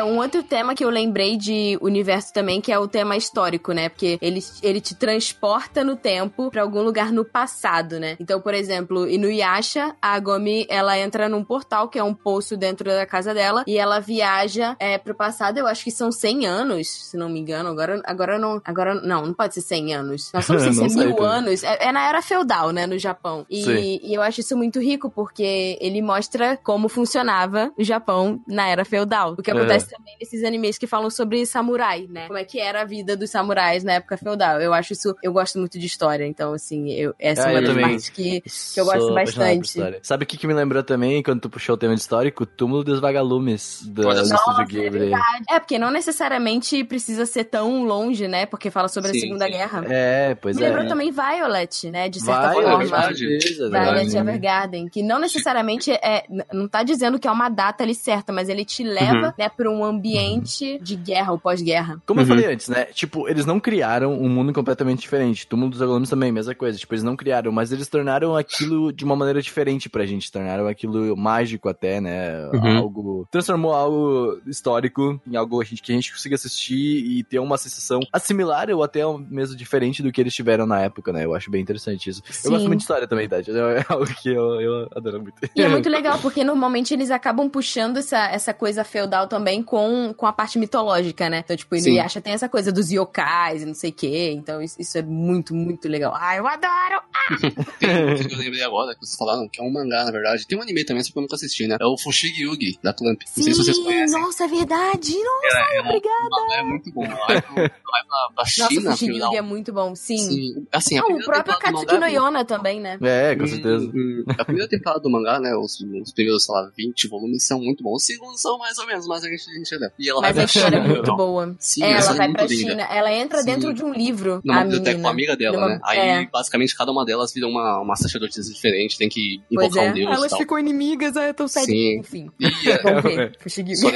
[0.00, 3.72] É, um outro tema que eu lembrei de universo também, que é o tema histórico,
[3.72, 3.90] né?
[3.90, 8.16] Porque ele, ele te transporta no tempo pra algum lugar no passado, né?
[8.18, 12.86] Então, por exemplo, Inuyasha, a Gomi, ela entra num portal, que é um poço dentro
[12.88, 16.88] da casa dela, e ela viaja é, pro passado, eu acho que são 100 anos,
[16.88, 17.68] se não me engano.
[17.68, 18.58] Agora, agora não.
[18.64, 20.30] Agora não, não pode ser 100 anos.
[20.32, 21.30] Nós somos Não 100 sei mil também.
[21.30, 21.62] anos.
[21.62, 22.86] É, é na era feudal, né?
[22.86, 23.44] No Japão.
[23.50, 28.66] E, e eu acho isso muito rico, porque ele mostra como funcionava o Japão na
[28.66, 29.34] era feudal.
[29.38, 29.60] O que Aham.
[29.60, 32.26] acontece também nesses animes que falam sobre samurai, né?
[32.26, 34.60] Como é que era a vida dos samurais na época feudal.
[34.60, 37.62] Eu acho isso, eu gosto muito de história, então assim, eu, essa Ah, é uma
[37.62, 39.80] das partes que, que eu gosto bastante.
[40.02, 42.44] Sabe o que, que me lembrou também, quando tu puxou o tema de histórico?
[42.44, 44.90] O túmulo dos vagalumes do Nossa, é Ghibli.
[45.10, 45.44] verdade.
[45.50, 48.46] É, porque não necessariamente precisa ser tão longe, né?
[48.46, 49.52] Porque fala sobre a Sim, Segunda sim.
[49.52, 49.84] Guerra.
[49.88, 50.68] É, pois Me é.
[50.68, 52.08] lembrou também Violet, né?
[52.08, 52.78] De certa é forma.
[52.78, 53.38] verdade.
[53.70, 58.32] Violet Evergarden, que não necessariamente é, não tá dizendo que é uma data ali certa,
[58.32, 59.32] mas ele te leva, Uhum.
[59.38, 62.00] né, pra um ambiente de guerra ou pós-guerra.
[62.06, 62.28] Como eu Uhum.
[62.28, 62.84] falei antes, né?
[62.86, 65.46] Tipo, eles não criaram um mundo completamente diferente.
[65.46, 66.78] Túmulo dos Vagalumes também, mesma coisa.
[66.78, 70.30] Tipo, eles não criaram, mas eles tornaram aquilo de uma maneira diferente pra gente.
[70.30, 72.48] Tornaram aquilo mágico até, né?
[72.52, 72.78] Uhum.
[72.78, 73.28] Algo.
[73.30, 76.74] Transformou algo histórico em algo que a gente consiga assistir
[77.04, 81.12] e ter uma sensação assimilar ou até mesmo diferente do que eles tiveram na época,
[81.12, 81.24] né?
[81.24, 82.22] Eu acho bem interessante isso.
[82.30, 82.48] Sim.
[82.48, 83.50] Eu gosto muito de história também, Tati.
[83.50, 85.34] É algo que eu, eu adoro muito.
[85.54, 90.12] E é muito legal, porque normalmente eles acabam puxando essa, essa coisa feudal também com,
[90.16, 91.38] com a parte mitológica, né?
[91.44, 91.90] Então, tipo, Sim.
[91.90, 94.32] Inuyasha tem essa coisa dos yokais e não sei o quê.
[94.36, 96.12] Então, isso, isso é muito, muito legal.
[96.16, 97.00] Ah, eu adoro!
[97.78, 100.44] Tem um que eu lembrei agora, que vocês falaram, que é um mangá, na verdade.
[100.46, 101.76] Tem um anime também, só que eu nunca assisti, né?
[101.80, 103.20] É o Fushigi Yugi, da Clamp.
[103.36, 104.20] Não sei se vocês conhecem.
[104.20, 105.14] nossa, é verdade!
[105.14, 106.26] Nossa, É, obrigada!
[106.26, 107.06] O mangá é muito bom.
[107.06, 109.34] Vai, pra, pra Nossa, China, o Fushigi feudal.
[109.36, 110.18] é muito bom, sim.
[110.18, 110.66] Sim.
[110.72, 112.98] Assim, a Ah, o próprio Katsuki no mangá- Yona também, né?
[113.02, 113.86] É, com Hum, certeza.
[113.94, 115.54] hum, A primeira temporada do mangá, né?
[115.54, 118.00] Os, os primeiros, sei lá, 20 volumes são muito bons.
[118.00, 119.92] Os segundos são mais ou menos, mas a gente, a gente leva.
[119.98, 121.56] E ela Mas vai a pra história é China, muito boa.
[121.58, 122.70] Sim, É, ela história vai é pra linda.
[122.70, 122.82] China.
[122.90, 123.44] Ela entra Sim.
[123.46, 124.40] dentro de um livro.
[124.44, 125.02] Numa a biblioteca menina.
[125.02, 125.80] com a amiga dela, Numa- né?
[125.84, 126.26] Aí, é.
[126.32, 129.90] basicamente, cada uma delas vira uma, uma sacerdotisa diferente, tem que Pois invocar é.
[129.90, 130.38] um deus e Elas tal.
[130.38, 131.68] ficam inimigas, eu tô sério.
[131.68, 131.98] Sim.
[131.98, 132.30] Enfim.
[132.40, 133.36] E, é, Vamos ver.
[133.76, 133.88] Só,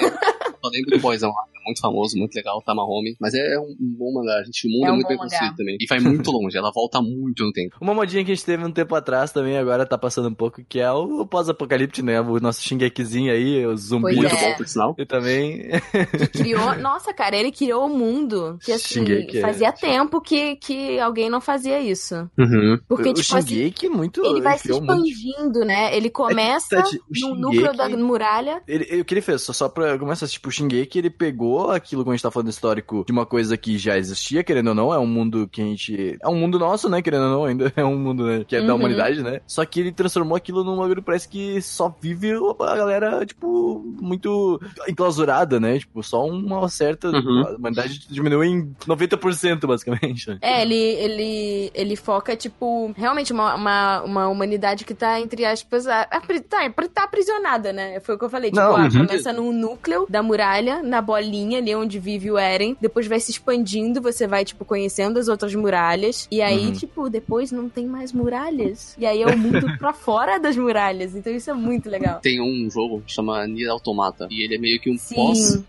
[0.64, 3.16] só lembro do boyzão lá, é muito famoso, muito legal, Tamahome.
[3.20, 5.28] Mas é um, bom mangá, a gente, o mundo É é, um muito bem mangá.
[5.30, 5.76] construído também.
[5.80, 7.76] E vai muito longe, ela volta muito no tempo.
[7.80, 10.62] Uma modinha que a gente teve um tempo atrás também, agora tá passando um pouco,
[10.68, 12.20] que é o pós-apocalipse, né?
[12.20, 14.16] O nosso Shingekizinho aí, os zumbis.
[14.16, 14.50] Pois Muito é.
[14.50, 14.94] bom, por sinal.
[14.98, 15.68] E também.
[16.32, 16.74] que criou.
[16.76, 18.58] Nossa, cara, ele criou o mundo.
[18.64, 19.40] Que assim, Shingeki, é.
[19.40, 22.14] fazia tempo que, que alguém não fazia isso.
[22.38, 22.78] Uhum.
[22.88, 24.24] Porque, o tipo assim, Shingeki muito.
[24.24, 24.82] ele vai se muito.
[24.82, 25.96] expandindo, né?
[25.96, 28.62] Ele começa Tati, o no Shingeki- núcleo da muralha.
[28.68, 31.70] Ele, ele- o que ele fez, só, só pra começar, tipo, o Shingeki, ele pegou
[31.70, 34.74] aquilo que a gente tá falando histórico de uma coisa que já existia, querendo ou
[34.74, 36.16] não, é um mundo que a gente...
[36.22, 38.60] É um mundo nosso, né, querendo ou não, ainda é um mundo, né, que é
[38.62, 38.80] da Uhum.
[38.80, 39.40] humanidade, né?
[39.46, 44.60] Só que ele transformou aquilo num bagulho, parece que só vive a galera, tipo, muito
[44.88, 45.78] enclausurada, né?
[45.78, 47.08] Tipo, só uma certa...
[47.08, 47.46] Uhum.
[47.46, 50.28] A humanidade diminui em 90%, basicamente.
[50.30, 50.38] né?
[50.40, 55.86] É, ele, ele, ele foca, tipo, realmente uma, uma, uma humanidade que tá, entre aspas,
[55.86, 58.00] a, a, tá, tá aprisionada, né?
[58.00, 58.50] Foi o que eu falei.
[58.50, 59.06] Tipo, Não, ah, uhum.
[59.06, 62.76] começa num núcleo da muralha muralha na bolinha ali onde vive o Eren.
[62.80, 66.28] Depois vai se expandindo, você vai, tipo, conhecendo as outras muralhas.
[66.30, 66.72] E aí, Uhum.
[66.72, 68.94] tipo, depois não tem mais muralhas.
[68.98, 71.14] E aí é o mundo pra fora das muralhas.
[71.16, 72.20] Então isso é muito legal.
[72.20, 74.28] Tem um jogo que chama Nier Automata.
[74.30, 75.14] E ele é meio que um Sim.
[75.14, 75.62] pós-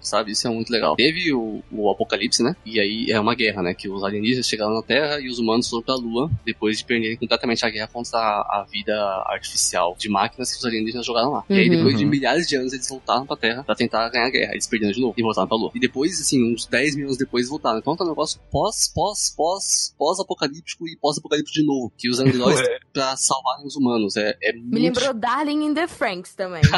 [0.00, 0.32] sabe?
[0.32, 0.94] Isso é muito legal.
[0.96, 2.54] Teve o, o apocalipse, né?
[2.64, 3.74] E aí é uma guerra, né?
[3.74, 6.30] Que os alienígenas chegaram na Terra e os humanos foram pra Lua.
[6.44, 8.94] Depois de perderem completamente a guerra contra a, a vida
[9.26, 11.44] artificial de máquinas que os alienígenas jogaram lá.
[11.50, 11.76] E aí Uhum.
[11.76, 12.10] depois de Uhum.
[12.10, 14.52] milhares de anos eles voltaram pra Terra pra tentar ganhar a guerra.
[14.52, 15.70] Eles perderam de novo e voltaram pra Lua.
[15.74, 17.78] E depois, assim, uns 10 mil anos depois voltaram.
[17.78, 21.92] Então tá um negócio pós, pós, pós, pós-apocalíptico e pós-apocalíptico de novo.
[21.96, 24.16] Que os androides pra salvarem os humanos.
[24.16, 26.62] É, é Me muito lembrou Darling in the Franks também.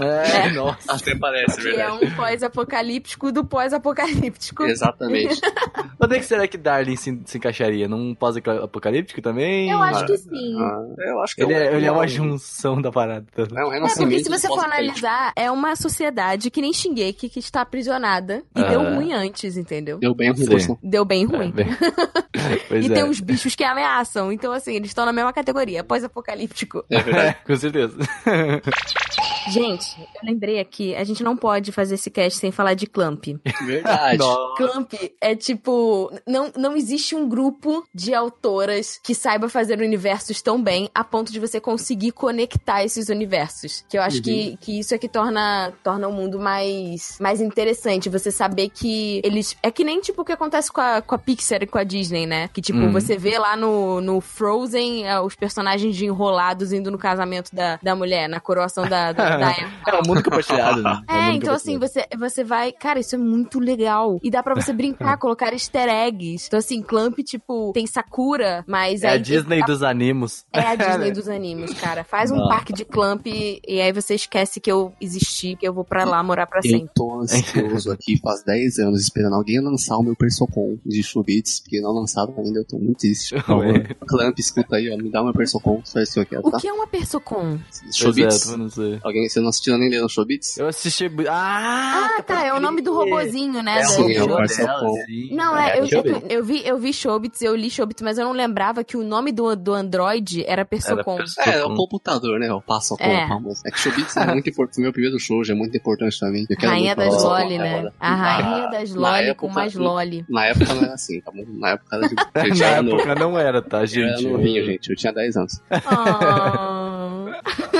[0.00, 0.92] É, nossa.
[0.94, 4.64] Até parece, que é um pós-apocalíptico do pós-apocalíptico.
[4.64, 5.38] Exatamente.
[6.02, 7.86] Onde é que será que Darling se, se encaixaria?
[7.86, 9.70] Num pós-apocalíptico também?
[9.70, 10.56] Eu acho Ah, que sim.
[10.58, 13.26] Ah, eu acho que Ele é, ele é uma um- junção da parada.
[13.36, 17.38] É um É, porque se você for analisar, é uma sociedade que nem Shingeki que
[17.38, 18.42] está aprisionada.
[18.56, 18.68] E Ah.
[18.68, 19.98] deu ruim antes, entendeu?
[19.98, 20.76] Deu bem ruim, Sim.
[20.82, 21.50] Deu bem É, ruim.
[21.50, 21.66] bem-
[22.68, 22.94] pois e é.
[22.94, 24.30] tem uns bichos que ameaçam.
[24.32, 26.84] Então, assim, eles estão na mesma categoria, pós-apocalíptico.
[26.90, 27.36] É verdade.
[27.46, 27.96] Com certeza.
[29.48, 33.24] Gente, eu lembrei aqui, a gente não pode fazer esse cast sem falar de Clamp.
[33.64, 34.22] Verdade.
[34.56, 36.12] Clamp é tipo.
[36.26, 41.32] Não, não existe um grupo de autoras que saiba fazer universos tão bem a ponto
[41.32, 43.84] de você conseguir conectar esses universos.
[43.88, 44.22] Que eu acho Uhum.
[44.22, 48.08] que, que isso é que torna, torna o mundo mais, mais interessante.
[48.08, 49.56] Você saber que eles.
[49.62, 51.84] É que nem tipo o que acontece com a, com a Pixar e com a
[51.84, 52.48] Disney, né?
[52.48, 52.92] Que tipo, Uhum.
[52.92, 57.78] você vê lá no, no Frozen é, os personagens de enrolados indo no casamento da,
[57.82, 59.90] da mulher, na coroação da, da, da época.
[59.90, 61.02] É um mundo compartilhado, né?
[61.08, 62.72] É, mundo então assim, você, você vai.
[62.72, 64.18] Cara, isso é muito legal.
[64.22, 66.46] E dá pra você brincar, colocar easter eggs.
[66.46, 69.16] Então, assim, Clamp, tipo, tem Sakura, mas É a.
[69.18, 70.44] Disney dos animos.
[70.52, 72.04] É a Disney dos animes, cara.
[72.04, 72.48] Faz um Não.
[72.48, 76.04] parque de Clamp e, e aí você esquece que eu existi, que eu vou pra
[76.04, 76.90] lá morar pra Eu sempre.
[76.94, 81.80] tô ansioso aqui faz 10 anos esperando alguém lançar o meu Persocon de Chubits, porque
[81.80, 83.34] não lançaram ainda, eu tô muito triste.
[84.06, 86.58] Clamp, escuta aí, ó, me dá o meu Persocon, só esse aqui, ó, O tá?
[86.58, 87.58] que é uma Persocon?
[87.88, 88.48] É, Chubits?
[88.50, 88.98] eu não sei.
[89.02, 90.56] Alguém, você não assistiu nem lendo Chubits?
[90.58, 91.10] Eu assisti.
[91.28, 92.08] Ah!
[92.18, 92.44] Ah, tá.
[92.44, 93.80] É o nome do robozinho, né?
[93.80, 94.94] É do- sim, o é o Marcelo.
[95.32, 98.32] Não, é, eu, eu, eu vi, eu vi Shobits, eu li Shobits, mas eu não
[98.32, 100.64] lembrava que o nome do, do Android era.
[100.64, 101.18] Persocon.
[101.46, 102.52] É, é o computador, né?
[102.52, 103.26] O Passocon, É.
[103.28, 103.60] famoso.
[103.66, 106.46] É que Chubits é muito importante, foi meu primeiro shoujo, é muito importante pra mim.
[106.48, 107.74] Eu quero Rainha das falar Loli, né?
[107.74, 107.94] agora.
[107.98, 110.24] A rainha das Loli com mais Loli.
[110.28, 111.44] Na época não era assim, tá bom?
[111.58, 112.14] Na época era de.
[112.14, 112.54] Eu
[112.90, 114.24] Na época não era, tá, eu gente?
[114.26, 114.90] era novinho, gente.
[114.90, 115.60] Eu tinha 10 anos.
[115.70, 116.69] Ah.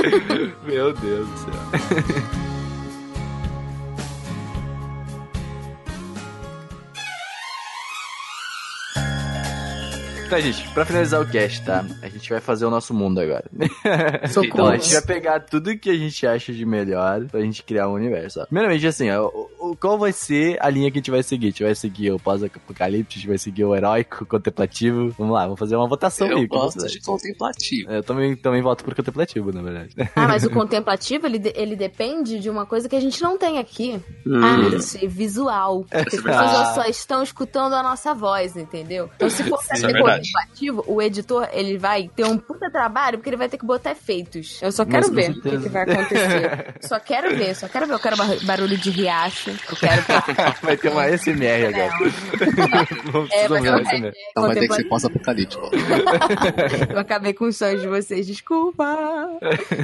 [0.65, 2.41] Meu Deus do céu.
[10.31, 11.85] Tá, gente, pra finalizar o cast, tá?
[12.03, 13.45] A gente vai fazer o nosso mundo agora.
[14.31, 14.47] Socorro.
[14.47, 17.89] Então, a gente vai pegar tudo que a gente acha de melhor pra gente criar
[17.89, 18.41] um universo.
[18.41, 18.45] ó.
[18.47, 21.49] Primeiramente, assim, ó, o- qual vai ser a linha que a gente vai seguir?
[21.49, 25.13] A gente vai seguir o pós-apocalipse, a gente vai seguir o heróico, contemplativo.
[25.19, 26.43] Vamos lá, vamos fazer uma votação Eu aí.
[26.49, 27.91] que gosto de contemplativo.
[27.91, 29.95] Eu também, também voto por contemplativo, na verdade.
[30.15, 33.59] Ah, mas o contemplativo, ele, ele depende de uma coisa que a gente não tem
[33.59, 34.01] aqui.
[34.25, 34.45] Hum.
[34.45, 35.85] Arte visual.
[35.91, 39.11] Porque as pessoas só estão escutando a nossa voz, entendeu?
[39.17, 43.37] Então, se for é contemplativo, o editor, ele vai ter um puta trabalho, porque ele
[43.37, 44.59] vai ter que botar efeitos.
[44.63, 46.75] Eu só Mas quero com ver o que, que vai acontecer.
[46.83, 47.93] só quero ver, só quero ver.
[47.95, 49.51] Eu quero bar- barulho de riacho.
[49.51, 50.03] Eu quero...
[50.63, 51.91] vai ter uma SMR agora.
[53.13, 54.13] Vamos É, vai uma SMR.
[54.31, 55.71] Então vai ter que ser pós-apocalíptico.
[56.93, 58.85] Eu acabei com os sonhos de vocês, desculpa.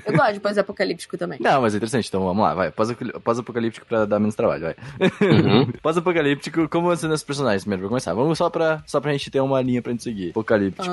[0.07, 1.39] Eu gosto de pós-apocalíptico também.
[1.41, 2.71] Não, mas é interessante, então vamos lá, vai.
[2.71, 4.75] Pós-apocalí- Pós-apocalíptico pra dar menos trabalho, vai.
[5.23, 5.73] Uhum.
[5.83, 7.83] Pós-apocalíptico, como você nos personagens primeiro?
[7.83, 8.15] Vamos começar.
[8.15, 10.26] Vamos só pra, só pra gente ter uma linha pra gente seguir.
[10.31, 10.91] Apocalíptico.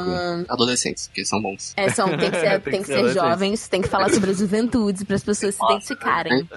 [0.49, 1.73] Adolescentes, porque são bons.
[1.75, 5.05] É, são, tem que ser, tem que ser jovens, tem que falar sobre a juventude
[5.05, 6.47] para as pessoas se identificarem.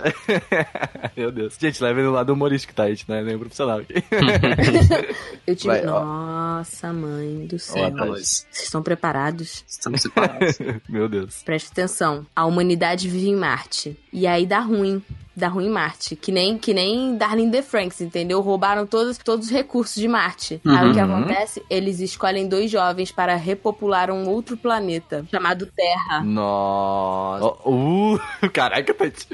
[1.16, 1.56] Meu Deus.
[1.58, 2.84] Gente, leve no lado humorístico, tá?
[2.84, 3.94] A gente não é nem profissional aqui.
[5.46, 5.68] Eu tive.
[5.68, 5.82] Vai.
[5.82, 7.94] Nossa, mãe do céu.
[7.94, 8.06] tá.
[8.06, 9.64] Vocês estão preparados?
[9.68, 10.58] estamos separados.
[10.88, 11.42] Meu Deus.
[11.44, 12.26] Presta atenção.
[12.34, 13.96] A humanidade vive em Marte.
[14.12, 15.02] E aí dá ruim.
[15.36, 16.16] Dá ruim em Marte.
[16.16, 18.40] Que nem, que nem Darling the Franks, entendeu?
[18.40, 20.60] Roubaram todos, todos os recursos de Marte.
[20.64, 21.16] Aí o que Uhum.
[21.16, 21.62] acontece?
[21.68, 26.22] Eles escolhem dois jovens para repopular um outro planeta chamado Terra.
[26.24, 27.68] Nossa.
[27.68, 28.18] Uh,
[28.50, 29.28] caraca, Tati.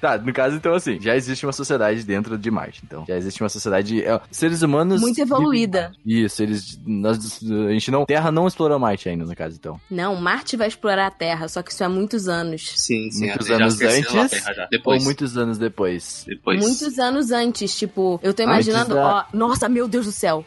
[0.00, 2.82] Tá, no caso, então, assim, já existe uma sociedade dentro de Marte.
[2.84, 4.02] Então, já existe uma sociedade.
[4.04, 5.00] é, seres humanos.
[5.00, 5.92] Muito evoluída.
[6.04, 6.80] Isso, eles.
[6.86, 8.04] Nós, a gente não.
[8.06, 9.80] Terra não explorou Marte ainda, no caso, então.
[9.90, 12.72] Não, Marte vai explorar a Terra, só que isso há muitos anos.
[12.76, 13.26] Sim, sim.
[13.26, 14.30] Muitos anos antes?
[14.30, 14.66] Terra já.
[14.70, 14.98] Depois.
[15.00, 16.24] Ou muitos anos depois.
[16.26, 16.60] Depois.
[16.60, 20.44] Muitos anos antes, tipo, eu tô imaginando, da- ó, nossa, meu Deus do céu.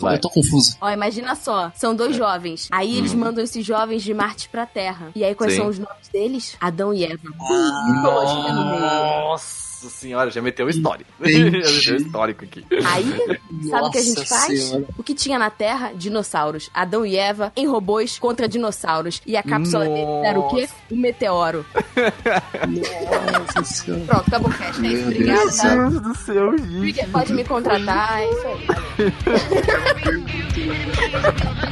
[0.00, 0.16] Vai.
[0.16, 0.76] eu tô confuso.
[0.80, 2.68] Ó, imagina só, são dois jovens.
[2.70, 5.10] Aí eles mandam esses jovens de Marte pra Terra.
[5.14, 5.58] E aí quais Sim.
[5.60, 6.56] são os nomes deles?
[6.60, 7.18] Adão e Eva.
[7.40, 8.85] Ah, no meio.
[8.86, 11.10] Nossa senhora, já meteu o histórico.
[11.20, 12.64] já meteu o histórico aqui.
[12.70, 13.04] Aí,
[13.68, 14.62] sabe o que a gente Nossa faz?
[14.62, 14.86] Senhora.
[14.96, 15.92] O que tinha na Terra?
[15.94, 16.70] Dinossauros.
[16.72, 19.20] Adão e Eva em robôs contra dinossauros.
[19.26, 20.68] E a cápsula deles era o quê?
[20.90, 21.64] O meteoro.
[23.54, 24.04] Nossa senhora.
[24.04, 24.84] Pronto, acabou o cast.
[24.84, 24.96] É isso.
[24.96, 25.74] Meu Obrigada, Deus do tá?
[25.74, 27.06] Deus do céu, gente.
[27.08, 28.66] Pode me contratar, é isso aí.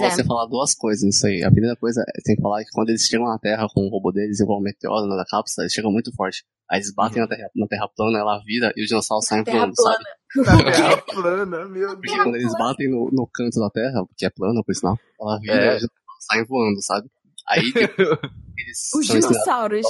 [0.00, 0.16] Pois é.
[0.16, 1.42] você falar duas coisas nisso aí.
[1.42, 3.88] A primeira coisa, é, tem que falar que quando eles chegam na Terra com o
[3.90, 6.44] robô deles, igual o meteoro na da cápsula, eles chegam muito forte.
[6.70, 9.74] Aí eles batem na, terra, na Terra plana, ela vira e os dinossauros saem voando,
[9.76, 10.04] sabe?
[10.44, 14.62] Terra plana, meu Porque quando eles batem no, no canto da Terra, que é plana,
[14.64, 15.72] por sinal, ela vira É.
[15.72, 17.08] e os dinossauros saem voando, sabe?
[17.48, 18.08] Aí depois,
[18.56, 19.86] eles Os dinossauros.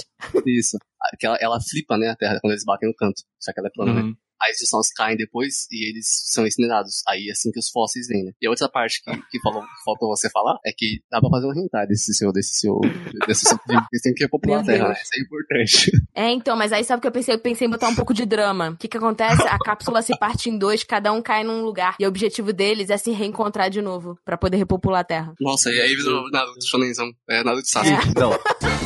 [0.46, 0.78] isso.
[1.18, 3.22] Que ela, ela flipa, né, a Terra quando eles batem no canto.
[3.38, 4.14] Só que ela é plana, né?
[4.42, 7.02] Aí os dinossauros caem depois e eles são incinerados.
[7.08, 8.32] Aí é assim que os fósseis vêm, né?
[8.40, 11.46] E a outra parte que, que falou, faltou você falar é que dá pra fazer
[11.46, 12.80] um hentai desse seu, desse seu,
[13.26, 14.94] desse seu Eles têm que repopular a Terra, né?
[14.94, 15.90] Isso é importante.
[16.12, 17.34] É, então, mas aí sabe o que eu pensei?
[17.34, 18.70] Eu pensei em botar um pouco de drama.
[18.70, 19.42] O que que acontece?
[19.42, 21.94] A cápsula se parte em dois, cada um cai num lugar.
[21.98, 25.34] E o objetivo deles é se reencontrar de novo, pra poder repopular a Terra.
[25.40, 27.10] Nossa, e aí virou Naruto Shonenzão.
[27.28, 28.12] É Naruto Sasuke.
[28.18, 28.32] Não,